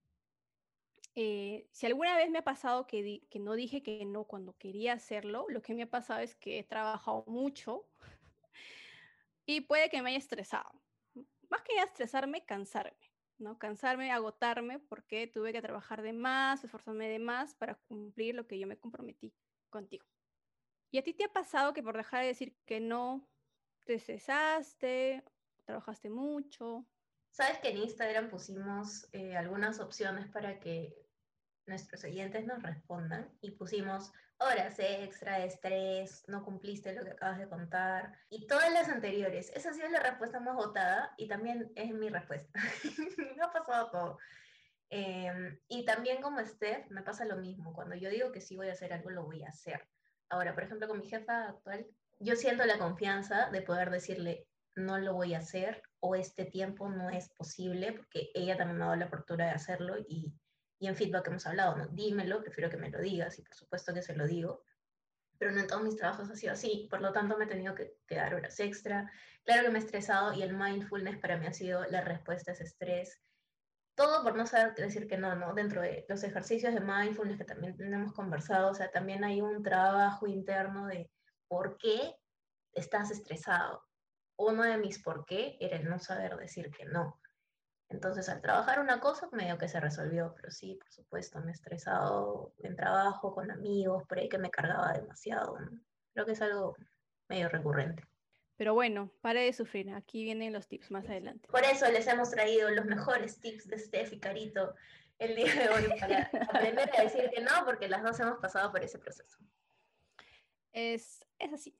eh, 1.16 1.70
si 1.72 1.86
alguna 1.86 2.18
vez 2.18 2.30
me 2.30 2.40
ha 2.40 2.44
pasado 2.44 2.86
que, 2.86 3.22
que 3.30 3.40
no 3.40 3.54
dije 3.54 3.82
que 3.82 4.04
no 4.04 4.26
cuando 4.26 4.58
quería 4.58 4.92
hacerlo, 4.92 5.46
lo 5.48 5.62
que 5.62 5.74
me 5.74 5.84
ha 5.84 5.90
pasado 5.90 6.20
es 6.20 6.36
que 6.36 6.60
he 6.60 6.64
trabajado 6.66 7.24
mucho 7.28 7.88
y 9.46 9.62
puede 9.62 9.90
que 9.90 10.02
me 10.02 10.10
haya 10.10 10.18
estresado. 10.18 10.70
Más 11.50 11.62
que 11.62 11.82
estresarme, 11.82 12.44
cansarme, 12.44 13.14
¿no? 13.38 13.58
Cansarme, 13.58 14.12
agotarme 14.12 14.80
porque 14.80 15.28
tuve 15.28 15.54
que 15.54 15.62
trabajar 15.62 16.02
de 16.02 16.12
más, 16.12 16.62
esforzarme 16.62 17.08
de 17.08 17.20
más 17.20 17.56
para 17.56 17.76
cumplir 17.88 18.36
lo 18.36 18.48
que 18.48 18.60
yo 18.60 18.68
me 18.68 18.78
comprometí 18.78 19.34
contigo. 19.70 20.06
¿Y 20.92 20.98
a 20.98 21.04
ti 21.04 21.14
te 21.14 21.24
ha 21.24 21.32
pasado 21.32 21.74
que 21.74 21.84
por 21.84 21.96
dejar 21.96 22.24
de 22.24 22.28
decir 22.28 22.58
que 22.66 22.82
no, 22.82 23.30
te 24.78 25.24
trabajaste 25.66 26.10
mucho? 26.10 26.86
Sabes 27.32 27.60
que 27.60 27.70
en 27.70 27.78
Instagram 27.78 28.30
pusimos 28.30 29.08
eh, 29.14 29.36
algunas 29.36 29.80
opciones 29.80 30.28
para 30.28 30.60
que 30.60 30.96
nuestros 31.66 32.04
oyentes 32.04 32.46
nos 32.46 32.62
respondan 32.62 33.30
y 33.42 33.52
pusimos 33.52 34.12
horas 34.40 34.78
extra, 34.80 35.44
estrés, 35.44 36.24
no 36.28 36.44
cumpliste 36.44 36.94
lo 36.94 37.04
que 37.04 37.12
acabas 37.12 37.40
de 37.40 37.50
contar 37.50 38.14
y 38.30 38.48
todas 38.48 38.72
las 38.72 38.90
anteriores. 38.90 39.52
Esa 39.56 39.72
ha 39.72 39.74
sido 39.74 39.90
la 39.90 40.00
respuesta 40.00 40.40
más 40.40 40.56
votada 40.56 41.14
y 41.18 41.28
también 41.28 41.72
es 41.76 41.92
mi 41.92 42.10
respuesta. 42.10 42.60
me 43.18 43.44
ha 43.44 43.52
pasado 43.52 43.90
todo. 43.92 44.18
Em, 44.90 45.60
y 45.68 45.86
también 45.86 46.22
como 46.22 46.44
Steph, 46.44 46.90
me 46.90 47.04
pasa 47.04 47.26
lo 47.26 47.38
mismo. 47.38 47.74
Cuando 47.74 47.96
yo 47.96 48.10
digo 48.10 48.32
que 48.32 48.42
sí 48.42 48.56
voy 48.56 48.70
a 48.70 48.74
hacer 48.74 48.94
algo, 48.94 49.10
lo 49.10 49.24
voy 49.24 49.44
a 49.44 49.50
hacer. 49.50 49.88
Ahora, 50.30 50.54
por 50.54 50.64
ejemplo, 50.64 50.88
con 50.88 51.00
mi 51.00 51.08
jefa 51.08 51.50
actual, 51.50 51.86
yo 52.20 52.36
siento 52.36 52.66
la 52.66 52.78
confianza 52.78 53.50
de 53.50 53.62
poder 53.62 53.90
decirle, 53.90 54.48
no 54.76 54.98
lo 54.98 55.14
voy 55.14 55.34
a 55.34 55.40
hacer 55.40 55.82
o 56.00 56.16
este 56.16 56.46
tiempo 56.46 56.90
no 56.90 57.10
es 57.10 57.30
posible, 57.30 57.94
porque 57.94 58.30
ella 58.34 58.58
también 58.58 58.78
me 58.78 58.84
ha 58.84 58.88
dado 58.88 59.00
la 59.00 59.06
apertura 59.06 59.46
de 59.46 59.52
hacerlo 59.52 59.98
y 60.08 60.34
y 60.80 60.88
en 60.88 60.96
feedback 60.96 61.28
hemos 61.28 61.46
hablado, 61.46 61.76
¿no? 61.76 61.88
Dímelo, 61.88 62.42
prefiero 62.42 62.70
que 62.70 62.78
me 62.78 62.90
lo 62.90 63.00
digas 63.00 63.38
y 63.38 63.44
por 63.44 63.54
supuesto 63.54 63.94
que 63.94 64.02
se 64.02 64.16
lo 64.16 64.26
digo, 64.26 64.64
pero 65.38 65.52
no 65.52 65.60
en 65.60 65.68
todos 65.68 65.84
mis 65.84 65.98
trabajos 65.98 66.30
ha 66.30 66.36
sido 66.36 66.54
así, 66.54 66.88
por 66.90 67.02
lo 67.02 67.12
tanto 67.12 67.38
me 67.38 67.46
he 67.46 67.48
tenido 67.48 67.76
que, 67.76 67.98
quedar 68.08 68.34
horas 68.34 68.60
extra. 68.60 69.12
Claro 69.44 69.64
que 69.64 69.70
me 69.70 69.80
he 69.80 69.82
estresado 69.82 70.34
y 70.34 70.42
el 70.42 70.56
mindfulness 70.56 71.18
para 71.20 71.38
mí 71.38 71.48
ha 71.48 71.54
sido 71.54 71.86
la 71.90 72.02
respuesta 72.02 72.52
a 72.52 72.54
ese 72.54 72.64
estrés. 72.64 73.22
Todo 73.96 74.24
por 74.24 74.36
no 74.36 74.46
saber 74.48 74.74
decir 74.76 75.08
que 75.08 75.18
no, 75.18 75.36
¿no? 75.36 75.54
Dentro 75.54 75.82
de 75.82 76.06
los 76.08 76.24
ejercicios 76.24 76.74
de 76.74 76.80
mindfulness 76.80 77.38
que 77.38 77.44
también 77.44 77.76
hemos 77.94 78.14
conversado, 78.14 78.72
o 78.72 78.74
sea, 78.74 78.90
también 78.90 79.26
hay 79.26 79.42
un 79.42 79.62
trabajo 79.62 80.28
interno 80.28 80.88
de 80.88 81.10
por 81.50 81.78
qué 81.78 82.16
estás 82.72 83.12
estresado. 83.12 83.84
Uno 84.38 84.64
de 84.64 84.78
mis 84.78 85.04
por 85.04 85.26
qué 85.26 85.58
era 85.60 85.76
el 85.76 85.90
no 85.90 86.00
saber 86.00 86.38
decir 86.38 86.72
que 86.72 86.86
no. 86.86 87.20
Entonces, 87.90 88.30
al 88.30 88.42
trabajar 88.42 88.80
una 88.80 89.02
cosa, 89.02 89.28
medio 89.34 89.58
que 89.58 89.68
se 89.68 89.80
resolvió, 89.80 90.34
pero 90.36 90.52
sí, 90.52 90.76
por 90.76 90.92
supuesto, 90.92 91.42
me 91.42 91.52
he 91.52 91.54
estresado 91.54 92.54
en 92.60 92.76
trabajo, 92.76 93.34
con 93.34 93.52
amigos, 93.52 94.06
por 94.08 94.20
ahí 94.20 94.30
que 94.30 94.38
me 94.38 94.52
cargaba 94.52 94.94
demasiado. 94.94 95.58
Creo 96.14 96.26
que 96.26 96.34
es 96.34 96.42
algo 96.42 96.78
medio 97.28 97.50
recurrente. 97.50 98.04
Pero 98.56 98.74
bueno, 98.74 99.12
pare 99.22 99.42
de 99.42 99.54
sufrir, 99.54 99.90
aquí 99.92 100.24
vienen 100.24 100.54
los 100.54 100.68
tips 100.68 100.92
más 100.92 101.06
adelante. 101.06 101.48
Por 101.48 101.64
eso 101.64 101.90
les 101.90 102.06
hemos 102.08 102.30
traído 102.30 102.70
los 102.70 102.86
mejores 102.86 103.40
tips 103.40 103.68
de 103.68 103.80
Steph 103.80 104.14
y 104.14 104.20
Carito 104.20 104.76
el 105.18 105.36
día 105.36 105.54
de 105.54 105.70
hoy 105.70 106.00
para 106.00 106.30
aprender 106.54 106.92
a 106.98 107.04
decir 107.04 107.30
que 107.34 107.42
no, 107.42 107.66
porque 107.66 107.88
las 107.88 108.04
dos 108.04 108.20
hemos 108.20 108.38
pasado 108.40 108.72
por 108.72 108.84
ese 108.84 109.00
proceso. 109.00 109.38
Es, 110.74 111.26
es 111.40 111.54
así. 111.54 111.76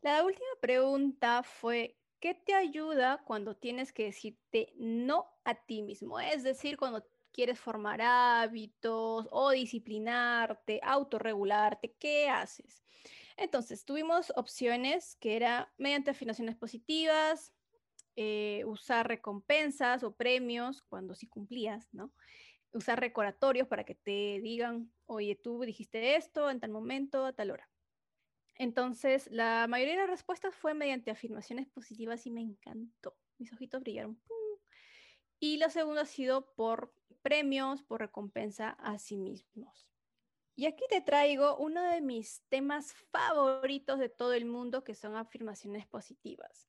La 0.00 0.24
última 0.24 0.48
pregunta 0.60 1.42
fue, 1.42 1.98
¿Qué 2.20 2.34
te 2.34 2.52
ayuda 2.52 3.22
cuando 3.24 3.56
tienes 3.56 3.92
que 3.92 4.06
decirte 4.06 4.72
no 4.76 5.30
a 5.44 5.54
ti 5.54 5.82
mismo? 5.82 6.18
Es 6.18 6.42
decir, 6.42 6.76
cuando 6.76 7.06
quieres 7.30 7.60
formar 7.60 8.00
hábitos 8.02 9.28
o 9.30 9.50
disciplinarte, 9.50 10.80
autorregularte, 10.82 11.94
¿qué 12.00 12.28
haces? 12.28 12.82
Entonces, 13.36 13.84
tuvimos 13.84 14.32
opciones 14.34 15.14
que 15.20 15.36
era 15.36 15.72
mediante 15.78 16.10
afirmaciones 16.10 16.56
positivas, 16.56 17.54
eh, 18.16 18.64
usar 18.66 19.06
recompensas 19.06 20.02
o 20.02 20.16
premios 20.16 20.82
cuando 20.82 21.14
sí 21.14 21.28
cumplías, 21.28 21.88
¿no? 21.94 22.12
Usar 22.72 22.98
recordatorios 22.98 23.68
para 23.68 23.84
que 23.84 23.94
te 23.94 24.40
digan, 24.42 24.92
oye, 25.06 25.36
tú 25.36 25.60
dijiste 25.60 26.16
esto 26.16 26.50
en 26.50 26.58
tal 26.58 26.72
momento, 26.72 27.24
a 27.24 27.32
tal 27.32 27.52
hora. 27.52 27.70
Entonces, 28.58 29.28
la 29.30 29.66
mayoría 29.68 29.94
de 29.94 30.00
las 30.00 30.10
respuestas 30.10 30.54
fue 30.54 30.74
mediante 30.74 31.12
afirmaciones 31.12 31.68
positivas 31.68 32.26
y 32.26 32.30
me 32.30 32.40
encantó. 32.40 33.16
Mis 33.38 33.52
ojitos 33.52 33.80
brillaron. 33.80 34.20
Y 35.38 35.58
lo 35.58 35.70
segundo 35.70 36.00
ha 36.00 36.06
sido 36.06 36.52
por 36.54 36.92
premios, 37.22 37.82
por 37.82 38.00
recompensa 38.00 38.70
a 38.70 38.98
sí 38.98 39.16
mismos. 39.16 39.88
Y 40.56 40.66
aquí 40.66 40.82
te 40.90 41.00
traigo 41.00 41.56
uno 41.56 41.80
de 41.82 42.00
mis 42.00 42.42
temas 42.48 42.92
favoritos 43.12 44.00
de 44.00 44.08
todo 44.08 44.32
el 44.32 44.44
mundo, 44.44 44.82
que 44.82 44.96
son 44.96 45.14
afirmaciones 45.14 45.86
positivas. 45.86 46.68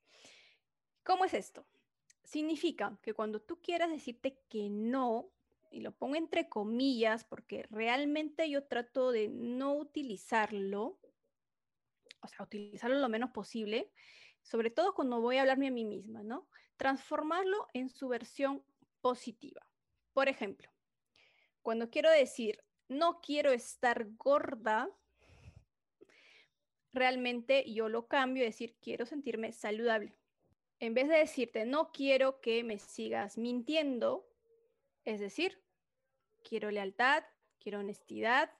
¿Cómo 1.03 1.25
es 1.25 1.33
esto? 1.33 1.65
Significa 2.23 2.99
que 3.01 3.15
cuando 3.15 3.41
tú 3.41 3.59
quieras 3.63 3.89
decirte 3.89 4.43
que 4.47 4.69
no, 4.69 5.31
y 5.71 5.81
lo 5.81 5.91
pongo 5.91 6.15
entre 6.17 6.49
comillas 6.49 7.23
porque 7.23 7.63
realmente 7.71 8.47
yo 8.47 8.63
trato 8.65 9.11
de 9.11 9.27
no 9.29 9.73
utilizarlo, 9.73 10.98
o 12.21 12.27
sea, 12.27 12.43
utilizarlo 12.43 12.99
lo 12.99 13.09
menos 13.09 13.31
posible, 13.31 13.91
sobre 14.41 14.71
todo 14.71 14.93
cuando 14.93 15.21
voy 15.21 15.37
a 15.37 15.41
hablarme 15.41 15.67
a 15.67 15.71
mí 15.71 15.85
misma, 15.85 16.23
¿no? 16.23 16.47
Transformarlo 16.77 17.67
en 17.73 17.89
su 17.89 18.07
versión 18.07 18.63
positiva. 19.01 19.65
Por 20.13 20.29
ejemplo, 20.29 20.69
cuando 21.61 21.89
quiero 21.89 22.09
decir, 22.09 22.63
no 22.87 23.21
quiero 23.21 23.51
estar 23.51 24.07
gorda, 24.17 24.89
realmente 26.91 27.71
yo 27.71 27.89
lo 27.89 28.07
cambio 28.07 28.43
y 28.43 28.47
decir, 28.47 28.75
quiero 28.81 29.05
sentirme 29.05 29.51
saludable. 29.51 30.15
En 30.79 30.93
vez 30.93 31.09
de 31.09 31.17
decirte, 31.17 31.65
no 31.65 31.91
quiero 31.91 32.39
que 32.39 32.63
me 32.63 32.79
sigas 32.79 33.37
mintiendo, 33.37 34.27
es 35.03 35.19
decir, 35.19 35.61
quiero 36.43 36.71
lealtad, 36.71 37.23
quiero 37.59 37.79
honestidad, 37.79 38.51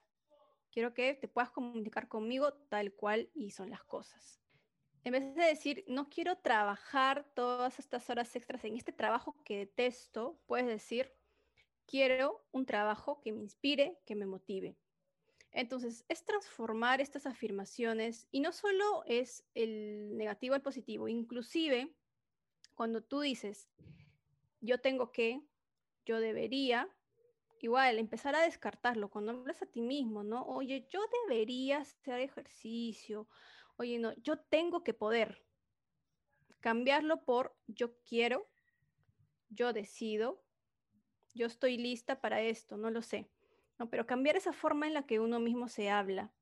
Quiero 0.70 0.94
que 0.94 1.14
te 1.14 1.28
puedas 1.28 1.50
comunicar 1.50 2.08
conmigo 2.08 2.52
tal 2.52 2.92
cual 2.92 3.30
y 3.34 3.50
son 3.50 3.70
las 3.70 3.82
cosas. 3.84 4.40
En 5.02 5.12
vez 5.12 5.34
de 5.34 5.44
decir, 5.44 5.84
no 5.88 6.10
quiero 6.10 6.36
trabajar 6.38 7.24
todas 7.34 7.78
estas 7.78 8.08
horas 8.10 8.34
extras 8.36 8.64
en 8.64 8.76
este 8.76 8.92
trabajo 8.92 9.36
que 9.44 9.58
detesto, 9.58 10.38
puedes 10.46 10.66
decir, 10.66 11.12
quiero 11.86 12.46
un 12.52 12.66
trabajo 12.66 13.20
que 13.20 13.32
me 13.32 13.42
inspire, 13.42 13.98
que 14.04 14.14
me 14.14 14.26
motive. 14.26 14.76
Entonces, 15.52 16.04
es 16.08 16.24
transformar 16.24 17.00
estas 17.00 17.26
afirmaciones 17.26 18.28
y 18.30 18.40
no 18.40 18.52
solo 18.52 19.02
es 19.06 19.44
el 19.54 20.16
negativo 20.16 20.54
al 20.54 20.62
positivo, 20.62 21.08
inclusive 21.08 21.96
cuando 22.74 23.02
tú 23.02 23.20
dices, 23.20 23.68
yo 24.60 24.80
tengo 24.80 25.10
que, 25.10 25.40
yo 26.04 26.20
debería, 26.20 26.88
igual, 27.66 27.98
empezar 27.98 28.34
a 28.34 28.42
descartarlo 28.42 29.10
cuando 29.10 29.32
hablas 29.32 29.62
a 29.62 29.66
ti 29.66 29.80
mismo, 29.80 30.22
¿no? 30.22 30.44
Oye, 30.44 30.86
yo 30.90 31.00
debería 31.26 31.78
hacer 31.78 32.20
ejercicio. 32.20 33.28
Oye, 33.76 33.98
no, 33.98 34.14
yo 34.22 34.38
tengo 34.38 34.84
que 34.84 34.94
poder. 34.94 35.44
Cambiarlo 36.60 37.24
por 37.24 37.56
yo 37.66 37.98
quiero, 38.02 38.50
yo 39.48 39.72
decido, 39.72 40.44
yo 41.34 41.46
estoy 41.46 41.78
lista 41.78 42.20
para 42.20 42.42
esto, 42.42 42.76
no 42.76 42.90
lo 42.90 43.02
sé. 43.02 43.30
No, 43.78 43.88
pero 43.88 44.06
cambiar 44.06 44.36
esa 44.36 44.52
forma 44.52 44.86
en 44.86 44.94
la 44.94 45.06
que 45.06 45.20
uno 45.20 45.40
mismo 45.40 45.68
se 45.68 45.88
habla. 45.88 46.32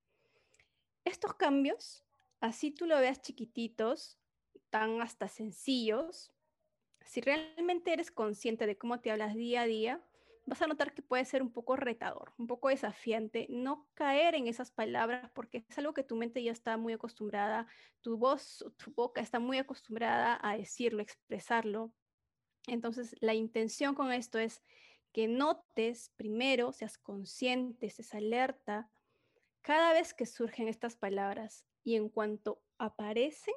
Estos 1.05 1.35
cambios, 1.35 2.05
así 2.41 2.71
tú 2.71 2.87
lo 2.87 2.99
veas 2.99 3.23
chiquititos, 3.23 4.19
tan 4.71 5.01
hasta 5.01 5.29
sencillos, 5.29 6.33
si 7.05 7.21
realmente 7.21 7.93
eres 7.93 8.11
consciente 8.11 8.67
de 8.67 8.77
cómo 8.77 9.01
te 9.01 9.11
hablas 9.11 9.35
día 9.35 9.63
a 9.63 9.67
día, 9.67 10.08
vas 10.49 10.63
a 10.63 10.67
notar 10.67 10.95
que 10.95 11.03
puede 11.03 11.25
ser 11.25 11.43
un 11.43 11.53
poco 11.53 11.77
retador, 11.77 12.33
un 12.39 12.47
poco 12.47 12.69
desafiante, 12.69 13.47
no 13.51 13.87
caer 13.95 14.35
en 14.35 14.49
esas 14.49 14.71
palabras 14.71 15.31
porque 15.35 15.65
es 15.69 15.79
algo 15.79 15.95
que 15.95 16.03
tu 16.03 16.17
mente 16.17 16.43
ya 16.43 16.53
está 16.53 16.77
muy 16.77 16.95
acostumbrada, 16.95 17.67
tu 18.01 18.17
voz, 18.17 18.65
tu 18.77 18.93
boca 18.93 19.21
está 19.21 19.39
muy 19.39 19.59
acostumbrada 19.59 20.39
a 20.43 20.57
decirlo, 20.57 21.03
expresarlo. 21.03 21.93
Entonces, 22.67 23.15
la 23.21 23.35
intención 23.35 23.95
con 23.95 24.13
esto 24.13 24.39
es 24.39 24.63
que 25.13 25.29
notes 25.29 26.13
primero, 26.17 26.73
seas 26.73 26.99
consciente, 26.99 27.87
estés 27.87 28.15
alerta 28.15 28.91
cada 29.61 29.93
vez 29.93 30.15
que 30.15 30.27
surgen 30.27 30.69
estas 30.69 30.97
palabras 30.97 31.67
y 31.85 31.97
en 31.97 32.09
cuanto 32.09 32.63
aparecen, 32.79 33.55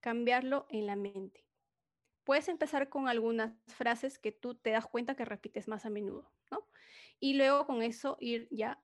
cambiarlo 0.00 0.66
en 0.70 0.86
la 0.86 0.96
mente 0.96 1.51
puedes 2.24 2.48
empezar 2.48 2.88
con 2.88 3.08
algunas 3.08 3.52
frases 3.68 4.18
que 4.18 4.32
tú 4.32 4.54
te 4.54 4.70
das 4.70 4.86
cuenta 4.86 5.16
que 5.16 5.24
repites 5.24 5.68
más 5.68 5.86
a 5.86 5.90
menudo, 5.90 6.30
¿no? 6.50 6.66
Y 7.20 7.34
luego 7.34 7.66
con 7.66 7.82
eso 7.82 8.16
ir 8.20 8.48
ya 8.50 8.82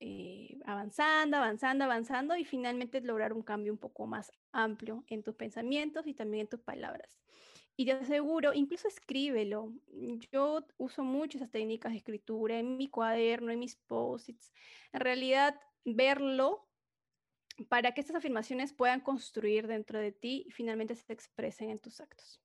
eh, 0.00 0.58
avanzando, 0.66 1.38
avanzando, 1.38 1.84
avanzando 1.84 2.36
y 2.36 2.44
finalmente 2.44 3.00
lograr 3.00 3.32
un 3.32 3.42
cambio 3.42 3.72
un 3.72 3.78
poco 3.78 4.06
más 4.06 4.30
amplio 4.52 5.04
en 5.08 5.22
tus 5.22 5.34
pensamientos 5.34 6.06
y 6.06 6.14
también 6.14 6.42
en 6.42 6.48
tus 6.48 6.60
palabras. 6.60 7.18
y 7.78 7.84
te 7.86 7.92
aseguro, 7.92 8.54
incluso 8.54 8.88
escríbelo. 8.88 9.72
Yo 10.32 10.66
uso 10.78 11.04
mucho 11.04 11.38
esas 11.38 11.50
técnicas 11.50 11.92
de 11.92 11.98
escritura 11.98 12.58
en 12.58 12.76
mi 12.78 12.88
cuaderno, 12.88 13.50
en 13.52 13.58
mis 13.58 13.76
post-its. 13.76 14.52
En 14.92 15.00
realidad, 15.00 15.60
verlo 15.84 16.66
para 17.68 17.92
que 17.92 18.00
estas 18.00 18.16
afirmaciones 18.16 18.72
puedan 18.72 19.00
construir 19.00 19.66
dentro 19.66 19.98
de 19.98 20.12
ti 20.12 20.44
y 20.46 20.50
finalmente 20.52 20.94
se 20.94 21.12
expresen 21.12 21.70
en 21.70 21.78
tus 21.78 22.00
actos. 22.00 22.40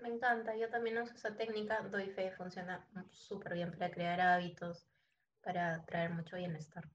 Me 0.00 0.08
encanta, 0.08 0.54
yo 0.56 0.68
también 0.70 0.98
uso 0.98 1.14
esa 1.14 1.36
técnica, 1.36 1.80
doy 1.82 2.10
fe, 2.10 2.30
funciona 2.32 2.86
súper 3.10 3.54
bien 3.54 3.72
para 3.72 3.90
crear 3.90 4.20
hábitos, 4.20 4.86
para 5.42 5.84
traer 5.84 6.10
mucho 6.10 6.36
bienestar. 6.36 6.88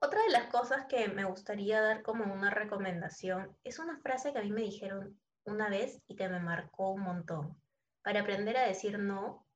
Otra 0.00 0.20
de 0.22 0.30
las 0.30 0.46
cosas 0.46 0.86
que 0.86 1.06
me 1.08 1.24
gustaría 1.24 1.80
dar 1.80 2.02
como 2.02 2.24
una 2.24 2.50
recomendación 2.50 3.56
es 3.62 3.78
una 3.78 4.00
frase 4.00 4.32
que 4.32 4.40
a 4.40 4.42
mí 4.42 4.50
me 4.50 4.62
dijeron 4.62 5.16
una 5.44 5.68
vez 5.68 6.02
y 6.08 6.16
que 6.16 6.28
me 6.28 6.40
marcó 6.40 6.90
un 6.90 7.02
montón. 7.02 7.56
Para 8.02 8.20
aprender 8.22 8.56
a 8.56 8.66
decir 8.66 8.98
no, 8.98 9.46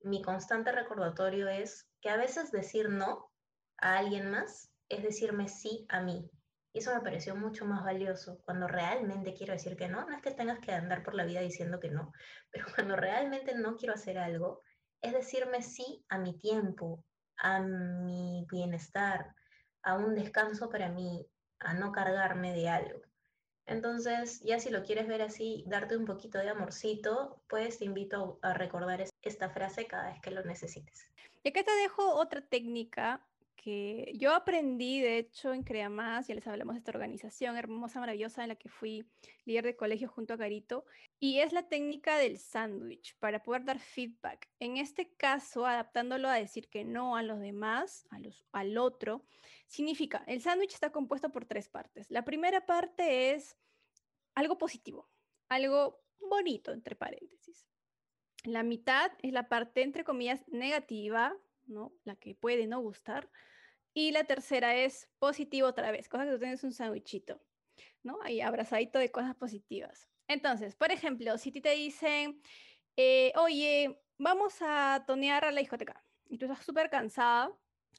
mi 0.00 0.22
constante 0.22 0.70
recordatorio 0.70 1.48
es 1.48 1.88
que 2.00 2.10
a 2.10 2.16
veces 2.16 2.52
decir 2.52 2.88
no 2.88 3.32
a 3.78 3.98
alguien 3.98 4.30
más 4.30 4.70
es 4.88 5.02
decirme 5.02 5.48
sí 5.48 5.86
a 5.88 6.00
mí. 6.00 6.30
Y 6.72 6.80
eso 6.80 6.94
me 6.94 7.00
pareció 7.00 7.34
mucho 7.34 7.64
más 7.64 7.82
valioso. 7.82 8.40
Cuando 8.44 8.68
realmente 8.68 9.34
quiero 9.34 9.52
decir 9.52 9.76
que 9.76 9.88
no, 9.88 10.06
no 10.06 10.14
es 10.14 10.22
que 10.22 10.30
tengas 10.30 10.58
que 10.58 10.72
andar 10.72 11.02
por 11.02 11.14
la 11.14 11.24
vida 11.24 11.40
diciendo 11.40 11.80
que 11.80 11.90
no, 11.90 12.12
pero 12.50 12.66
cuando 12.74 12.96
realmente 12.96 13.54
no 13.54 13.76
quiero 13.76 13.94
hacer 13.94 14.18
algo, 14.18 14.62
es 15.00 15.12
decirme 15.12 15.62
sí 15.62 16.04
a 16.08 16.18
mi 16.18 16.36
tiempo, 16.36 17.04
a 17.36 17.60
mi 17.60 18.46
bienestar, 18.50 19.34
a 19.82 19.94
un 19.94 20.14
descanso 20.14 20.68
para 20.68 20.88
mí, 20.88 21.26
a 21.60 21.74
no 21.74 21.92
cargarme 21.92 22.52
de 22.52 22.68
algo. 22.68 23.00
Entonces, 23.66 24.40
ya 24.40 24.58
si 24.58 24.70
lo 24.70 24.82
quieres 24.82 25.06
ver 25.06 25.20
así, 25.20 25.62
darte 25.66 25.96
un 25.96 26.06
poquito 26.06 26.38
de 26.38 26.48
amorcito, 26.48 27.42
pues 27.48 27.78
te 27.78 27.84
invito 27.84 28.38
a 28.42 28.54
recordar 28.54 29.04
esta 29.22 29.50
frase 29.50 29.86
cada 29.86 30.10
vez 30.10 30.20
que 30.22 30.30
lo 30.30 30.42
necesites. 30.42 31.06
Y 31.42 31.50
acá 31.50 31.62
te 31.62 31.72
dejo 31.72 32.14
otra 32.14 32.40
técnica 32.40 33.27
que 33.62 34.12
yo 34.14 34.32
aprendí, 34.34 35.00
de 35.00 35.18
hecho, 35.18 35.52
en 35.52 35.64
Crea 35.64 35.88
Más, 35.88 36.28
ya 36.28 36.34
les 36.34 36.46
hablamos 36.46 36.74
de 36.74 36.78
esta 36.78 36.92
organización 36.92 37.56
hermosa, 37.56 37.98
maravillosa, 37.98 38.42
en 38.42 38.48
la 38.48 38.54
que 38.54 38.68
fui 38.68 39.04
líder 39.44 39.64
de 39.64 39.76
colegio 39.76 40.08
junto 40.08 40.34
a 40.34 40.38
Carito, 40.38 40.84
y 41.18 41.40
es 41.40 41.52
la 41.52 41.68
técnica 41.68 42.16
del 42.18 42.38
sándwich 42.38 43.16
para 43.18 43.42
poder 43.42 43.64
dar 43.64 43.80
feedback. 43.80 44.48
En 44.60 44.76
este 44.76 45.12
caso, 45.14 45.66
adaptándolo 45.66 46.28
a 46.28 46.34
decir 46.34 46.68
que 46.68 46.84
no 46.84 47.16
a 47.16 47.22
los 47.22 47.40
demás, 47.40 48.06
a 48.10 48.20
los, 48.20 48.46
al 48.52 48.78
otro, 48.78 49.26
significa, 49.66 50.22
el 50.28 50.40
sándwich 50.40 50.74
está 50.74 50.92
compuesto 50.92 51.30
por 51.30 51.44
tres 51.44 51.68
partes. 51.68 52.10
La 52.10 52.24
primera 52.24 52.64
parte 52.64 53.32
es 53.32 53.58
algo 54.36 54.56
positivo, 54.56 55.10
algo 55.48 56.00
bonito, 56.20 56.72
entre 56.72 56.94
paréntesis. 56.94 57.66
La 58.44 58.62
mitad 58.62 59.10
es 59.20 59.32
la 59.32 59.48
parte, 59.48 59.82
entre 59.82 60.04
comillas, 60.04 60.46
negativa, 60.46 61.36
¿no? 61.68 61.92
La 62.04 62.16
que 62.16 62.34
puede 62.34 62.66
no 62.66 62.80
gustar. 62.80 63.30
Y 63.94 64.12
la 64.12 64.24
tercera 64.24 64.76
es 64.76 65.08
positivo 65.18 65.68
otra 65.68 65.90
vez, 65.90 66.08
cosa 66.08 66.24
que 66.24 66.32
tú 66.32 66.38
tienes 66.38 66.62
un 66.64 66.72
sándwichito, 66.72 67.42
¿no? 68.02 68.18
Ahí 68.22 68.40
abrazadito 68.40 68.98
de 68.98 69.10
cosas 69.10 69.34
positivas. 69.34 70.08
Entonces, 70.28 70.76
por 70.76 70.92
ejemplo, 70.92 71.38
si 71.38 71.50
te 71.52 71.70
dicen, 71.70 72.40
eh, 72.96 73.32
oye, 73.36 74.00
vamos 74.18 74.58
a 74.60 75.04
tonear 75.06 75.44
a 75.44 75.52
la 75.52 75.60
discoteca 75.60 76.04
y 76.28 76.38
tú 76.38 76.46
estás 76.46 76.64
súper 76.64 76.90
cansada, 76.90 77.50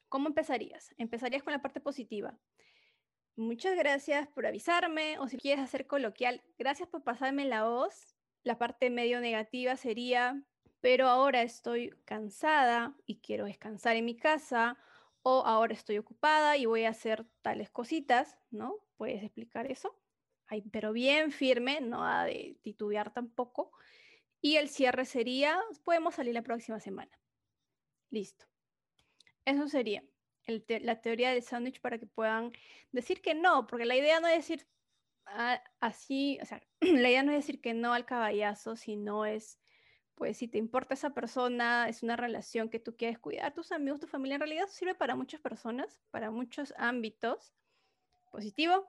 ¿cómo 0.07 0.27
empezarías? 0.27 0.93
Empezarías 0.97 1.43
con 1.43 1.53
la 1.53 1.61
parte 1.61 1.81
positiva. 1.81 2.39
Muchas 3.35 3.75
gracias 3.77 4.27
por 4.27 4.45
avisarme, 4.45 5.17
o 5.19 5.27
si 5.27 5.37
quieres 5.37 5.63
hacer 5.63 5.87
coloquial, 5.87 6.43
gracias 6.57 6.89
por 6.89 7.03
pasarme 7.03 7.45
la 7.45 7.63
voz. 7.63 8.15
La 8.43 8.57
parte 8.57 8.89
medio 8.89 9.21
negativa 9.21 9.75
sería, 9.77 10.43
pero 10.81 11.07
ahora 11.07 11.41
estoy 11.41 11.91
cansada 12.05 12.95
y 13.05 13.19
quiero 13.19 13.45
descansar 13.45 13.95
en 13.95 14.05
mi 14.05 14.15
casa, 14.15 14.77
o 15.21 15.43
ahora 15.45 15.73
estoy 15.73 15.97
ocupada 15.97 16.57
y 16.57 16.65
voy 16.65 16.85
a 16.85 16.89
hacer 16.89 17.25
tales 17.41 17.69
cositas, 17.69 18.37
¿no? 18.51 18.75
¿Puedes 18.97 19.23
explicar 19.23 19.69
eso? 19.69 19.99
Ay, 20.47 20.61
pero 20.71 20.93
bien 20.93 21.31
firme, 21.31 21.81
no 21.81 22.05
ha 22.05 22.25
de 22.25 22.57
titubear 22.61 23.13
tampoco. 23.13 23.71
Y 24.41 24.55
el 24.55 24.69
cierre 24.69 25.05
sería, 25.05 25.59
podemos 25.83 26.15
salir 26.15 26.33
la 26.33 26.41
próxima 26.41 26.79
semana. 26.79 27.11
Listo. 28.09 28.45
Eso 29.45 29.67
sería 29.67 30.03
la 30.67 31.01
teoría 31.01 31.31
del 31.31 31.43
sándwich 31.43 31.79
para 31.79 31.99
que 31.99 32.07
puedan 32.07 32.51
decir 32.91 33.21
que 33.21 33.35
no, 33.35 33.67
porque 33.67 33.85
la 33.85 33.95
idea 33.95 34.19
no 34.19 34.27
es 34.27 34.37
decir 34.37 34.67
ah, 35.27 35.61
así, 35.79 36.39
o 36.41 36.45
sea, 36.45 36.61
la 36.81 37.09
idea 37.09 37.23
no 37.23 37.31
es 37.31 37.45
decir 37.45 37.61
que 37.61 37.73
no 37.73 37.93
al 37.93 38.05
caballazo, 38.05 38.75
sino 38.75 39.25
es 39.25 39.59
pues 40.19 40.35
si 40.35 40.49
te 40.49 40.57
importa 40.57 40.93
esa 40.93 41.11
persona, 41.11 41.87
es 41.87 42.03
una 42.03 42.17
relación 42.17 42.69
que 42.69 42.77
tú 42.77 42.97
quieres 42.97 43.17
cuidar, 43.17 43.53
tus 43.53 43.71
amigos, 43.71 44.01
tu 44.01 44.07
familia, 44.07 44.35
en 44.35 44.41
realidad 44.41 44.67
sirve 44.67 44.93
para 44.93 45.15
muchas 45.15 45.39
personas, 45.39 46.01
para 46.11 46.29
muchos 46.29 46.73
ámbitos. 46.77 47.55
Positivo, 48.29 48.85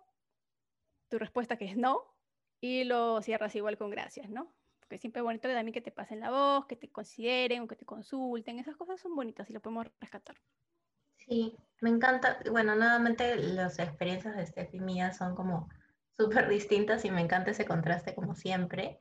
tu 1.08 1.20
respuesta 1.20 1.56
que 1.56 1.66
es 1.66 1.76
no, 1.76 2.02
y 2.60 2.82
lo 2.82 3.22
cierras 3.22 3.54
igual 3.54 3.78
con 3.78 3.90
gracias, 3.90 4.28
¿no? 4.28 4.52
Porque 4.80 4.98
siempre 4.98 5.20
es 5.20 5.24
bonito 5.24 5.48
también 5.48 5.72
que 5.72 5.80
te 5.80 5.92
pasen 5.92 6.18
la 6.18 6.30
voz, 6.30 6.66
que 6.66 6.74
te 6.74 6.90
consideren 6.90 7.62
o 7.62 7.68
que 7.68 7.76
te 7.76 7.86
consulten, 7.86 8.58
esas 8.58 8.76
cosas 8.76 9.00
son 9.00 9.14
bonitas 9.14 9.48
y 9.48 9.52
lo 9.52 9.60
podemos 9.60 9.86
rescatar. 10.00 10.36
Sí, 11.14 11.56
me 11.80 11.90
encanta. 11.90 12.40
Bueno, 12.50 12.74
nuevamente 12.74 13.36
las 13.36 13.78
experiencias 13.78 14.36
de 14.36 14.44
Steph 14.44 14.74
y 14.74 14.80
mía 14.80 15.12
son 15.12 15.36
como 15.36 15.68
súper 16.10 16.48
distintas 16.48 17.04
y 17.04 17.12
me 17.12 17.20
encanta 17.20 17.52
ese 17.52 17.66
contraste 17.66 18.16
como 18.16 18.34
siempre. 18.34 18.98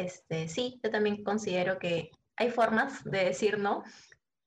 Este, 0.00 0.48
sí, 0.48 0.80
yo 0.82 0.90
también 0.90 1.22
considero 1.22 1.78
que 1.78 2.10
hay 2.36 2.50
formas 2.50 3.04
de 3.04 3.22
decir 3.22 3.58
no, 3.58 3.84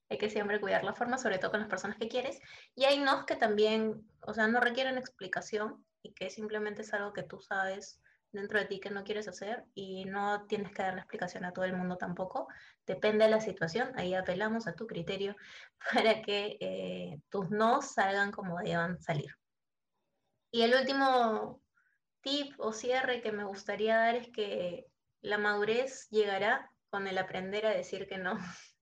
hay 0.09 0.17
que 0.17 0.31
siempre 0.31 0.59
cuidar 0.59 0.83
la 0.83 0.95
forma, 0.95 1.19
sobre 1.19 1.37
todo 1.37 1.51
con 1.51 1.59
las 1.59 1.69
personas 1.69 1.97
que 1.97 2.07
quieres, 2.07 2.39
y 2.73 2.85
hay 2.85 2.97
no 2.97 3.27
que 3.27 3.35
también, 3.35 4.03
o 4.21 4.33
sea, 4.33 4.47
no 4.47 4.59
requieren 4.59 4.97
explicación 4.97 5.85
y 6.01 6.11
que 6.13 6.31
simplemente 6.31 6.81
es 6.81 6.91
algo 6.95 7.13
que 7.13 7.21
tú 7.21 7.39
sabes 7.39 8.01
dentro 8.31 8.57
de 8.57 8.65
ti 8.65 8.79
que 8.79 8.89
no 8.89 9.03
quieres 9.03 9.27
hacer 9.27 9.63
y 9.75 10.05
no 10.05 10.47
tienes 10.47 10.71
que 10.71 10.81
dar 10.81 10.95
la 10.95 11.01
explicación 11.01 11.45
a 11.45 11.53
todo 11.53 11.65
el 11.65 11.77
mundo 11.77 11.97
tampoco. 11.97 12.47
Depende 12.87 13.25
de 13.25 13.29
la 13.31 13.39
situación, 13.39 13.91
ahí 13.95 14.15
apelamos 14.15 14.65
a 14.65 14.73
tu 14.73 14.87
criterio 14.87 15.35
para 15.93 16.23
que 16.23 16.57
eh, 16.61 17.21
tus 17.29 17.51
no 17.51 17.83
salgan 17.83 18.31
como 18.31 18.57
deban 18.57 18.99
salir. 19.03 19.35
Y 20.49 20.63
el 20.63 20.73
último 20.73 21.61
tip 22.21 22.55
o 22.57 22.73
cierre 22.73 23.21
que 23.21 23.31
me 23.31 23.43
gustaría 23.43 23.97
dar 23.97 24.15
es 24.15 24.29
que 24.29 24.87
la 25.23 25.37
madurez 25.37 26.09
llegará 26.09 26.69
con 26.89 27.07
el 27.07 27.17
aprender 27.17 27.65
a 27.65 27.71
decir 27.71 28.07
que 28.07 28.17
no. 28.17 28.37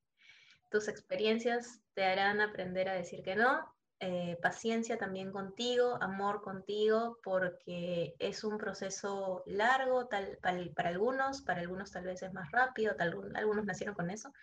Tus 0.69 0.87
experiencias 0.87 1.81
te 1.93 2.03
harán 2.03 2.41
aprender 2.41 2.89
a 2.89 2.93
decir 2.93 3.23
que 3.23 3.35
no. 3.35 3.73
Eh, 4.03 4.35
paciencia 4.41 4.97
también 4.97 5.31
contigo, 5.31 6.01
amor 6.01 6.41
contigo, 6.41 7.19
porque 7.23 8.15
es 8.17 8.43
un 8.43 8.57
proceso 8.57 9.43
largo 9.45 10.09
para, 10.09 10.89
algunos, 10.89 11.43
para 11.43 11.61
algunos 11.61 11.91
tal 11.91 12.05
vez 12.05 12.23
es 12.23 12.33
más 12.33 12.49
rápido, 12.51 12.95
tal, 12.95 13.31
algunos 13.35 13.63
nacieron 13.65 13.93
con 13.93 14.09
eso, 14.09 14.33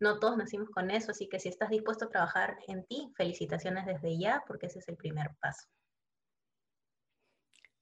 no 0.00 0.18
todos 0.18 0.36
nacimos 0.36 0.68
con 0.70 0.90
eso, 0.90 1.12
así 1.12 1.28
que 1.28 1.38
si 1.38 1.48
estás 1.48 1.70
dispuesto 1.70 2.06
a 2.06 2.08
trabajar 2.08 2.56
en 2.66 2.84
ti, 2.86 3.12
felicitaciones 3.14 3.86
desde 3.86 4.18
ya, 4.18 4.42
porque 4.48 4.66
ese 4.66 4.80
es 4.80 4.88
el 4.88 4.96
primer 4.96 5.30
paso. 5.40 5.68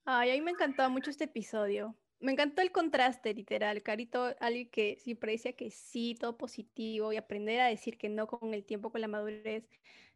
Ay, 0.05 0.33
a 0.33 0.35
mí 0.35 0.43
me 0.43 0.51
encantó 0.51 0.91
mucho 0.91 1.09
este 1.09 1.25
episodio 1.25 1.97
me 2.23 2.33
encantó 2.33 2.63
el 2.63 2.73
contraste, 2.73 3.35
literal. 3.35 3.83
Carito, 3.83 4.35
alguien 4.41 4.71
que 4.71 4.97
siempre 5.01 5.33
decía 5.33 5.55
que 5.55 5.71
sí, 5.71 6.15
todo 6.19 6.39
positivo 6.39 7.13
y 7.13 7.17
aprender 7.17 7.61
a 7.61 7.67
decir 7.67 7.99
que 7.99 8.09
no 8.09 8.27
con 8.29 8.55
el 8.55 8.65
tiempo, 8.65 8.91
con 8.91 9.01
la 9.01 9.09
madurez. 9.09 9.69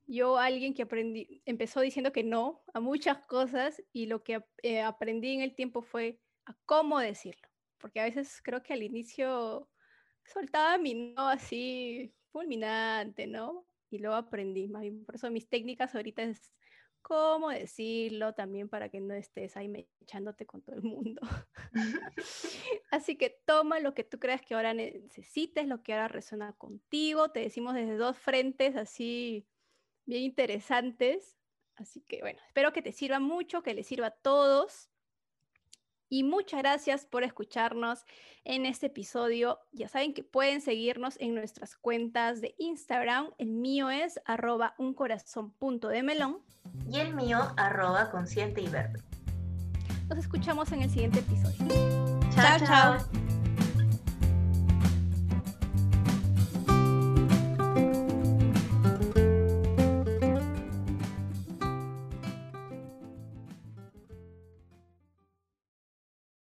Yo, 0.06 0.38
alguien 0.38 0.72
que 0.72 0.82
aprendí, 0.82 1.42
empezó 1.46 1.80
diciendo 1.80 2.12
que 2.12 2.22
no 2.22 2.62
a 2.72 2.80
muchas 2.80 3.26
cosas 3.26 3.82
y 3.92 4.06
lo 4.06 4.22
que 4.22 4.44
eh, 4.62 4.80
aprendí 4.80 5.34
en 5.34 5.42
el 5.42 5.54
tiempo 5.54 5.82
fue 5.82 6.20
a 6.46 6.54
cómo 6.64 7.00
decirlo. 7.00 7.48
Porque 7.78 8.00
a 8.00 8.04
veces 8.04 8.40
creo 8.42 8.62
que 8.62 8.72
al 8.72 8.84
inicio 8.84 9.68
soltaba 10.24 10.78
mi 10.78 10.94
no 11.12 11.28
así 11.28 12.14
fulminante, 12.30 13.26
¿no? 13.26 13.66
Y 13.90 13.98
luego 13.98 14.16
aprendí, 14.16 14.68
más 14.68 14.82
bien 14.82 15.04
por 15.04 15.16
eso 15.16 15.30
mis 15.30 15.48
técnicas 15.48 15.94
ahorita 15.94 16.22
es 16.22 16.52
cómo 17.06 17.50
decirlo 17.50 18.34
también 18.34 18.68
para 18.68 18.88
que 18.88 19.00
no 19.00 19.14
estés 19.14 19.56
ahí 19.56 19.88
echándote 20.00 20.44
con 20.44 20.60
todo 20.62 20.74
el 20.74 20.82
mundo. 20.82 21.20
Así 22.90 23.16
que 23.16 23.30
toma 23.30 23.78
lo 23.78 23.94
que 23.94 24.02
tú 24.02 24.18
creas 24.18 24.42
que 24.42 24.54
ahora 24.56 24.74
necesites, 24.74 25.68
lo 25.68 25.84
que 25.84 25.92
ahora 25.92 26.08
resuena 26.08 26.52
contigo. 26.54 27.30
Te 27.30 27.38
decimos 27.38 27.74
desde 27.74 27.96
dos 27.96 28.18
frentes 28.18 28.74
así 28.74 29.46
bien 30.04 30.24
interesantes. 30.24 31.38
Así 31.76 32.00
que 32.00 32.22
bueno, 32.22 32.40
espero 32.44 32.72
que 32.72 32.82
te 32.82 32.90
sirva 32.90 33.20
mucho, 33.20 33.62
que 33.62 33.74
les 33.74 33.86
sirva 33.86 34.08
a 34.08 34.10
todos. 34.10 34.90
Y 36.08 36.22
muchas 36.22 36.60
gracias 36.60 37.04
por 37.04 37.24
escucharnos 37.24 38.04
en 38.44 38.66
este 38.66 38.86
episodio. 38.86 39.58
Ya 39.72 39.88
saben 39.88 40.14
que 40.14 40.22
pueden 40.22 40.60
seguirnos 40.60 41.16
en 41.20 41.34
nuestras 41.34 41.76
cuentas 41.76 42.40
de 42.40 42.54
Instagram. 42.58 43.30
El 43.38 43.48
mío 43.48 43.90
es 43.90 44.20
arroba 44.24 44.74
melón 46.04 46.38
Y 46.90 46.98
el 46.98 47.14
mío 47.14 47.38
arroba 47.56 48.10
consciente 48.10 48.60
y 48.60 48.68
verde. 48.68 49.00
Nos 50.08 50.18
escuchamos 50.18 50.70
en 50.72 50.82
el 50.82 50.90
siguiente 50.90 51.18
episodio. 51.18 52.20
chao. 52.34 52.58
chao. 52.64 53.25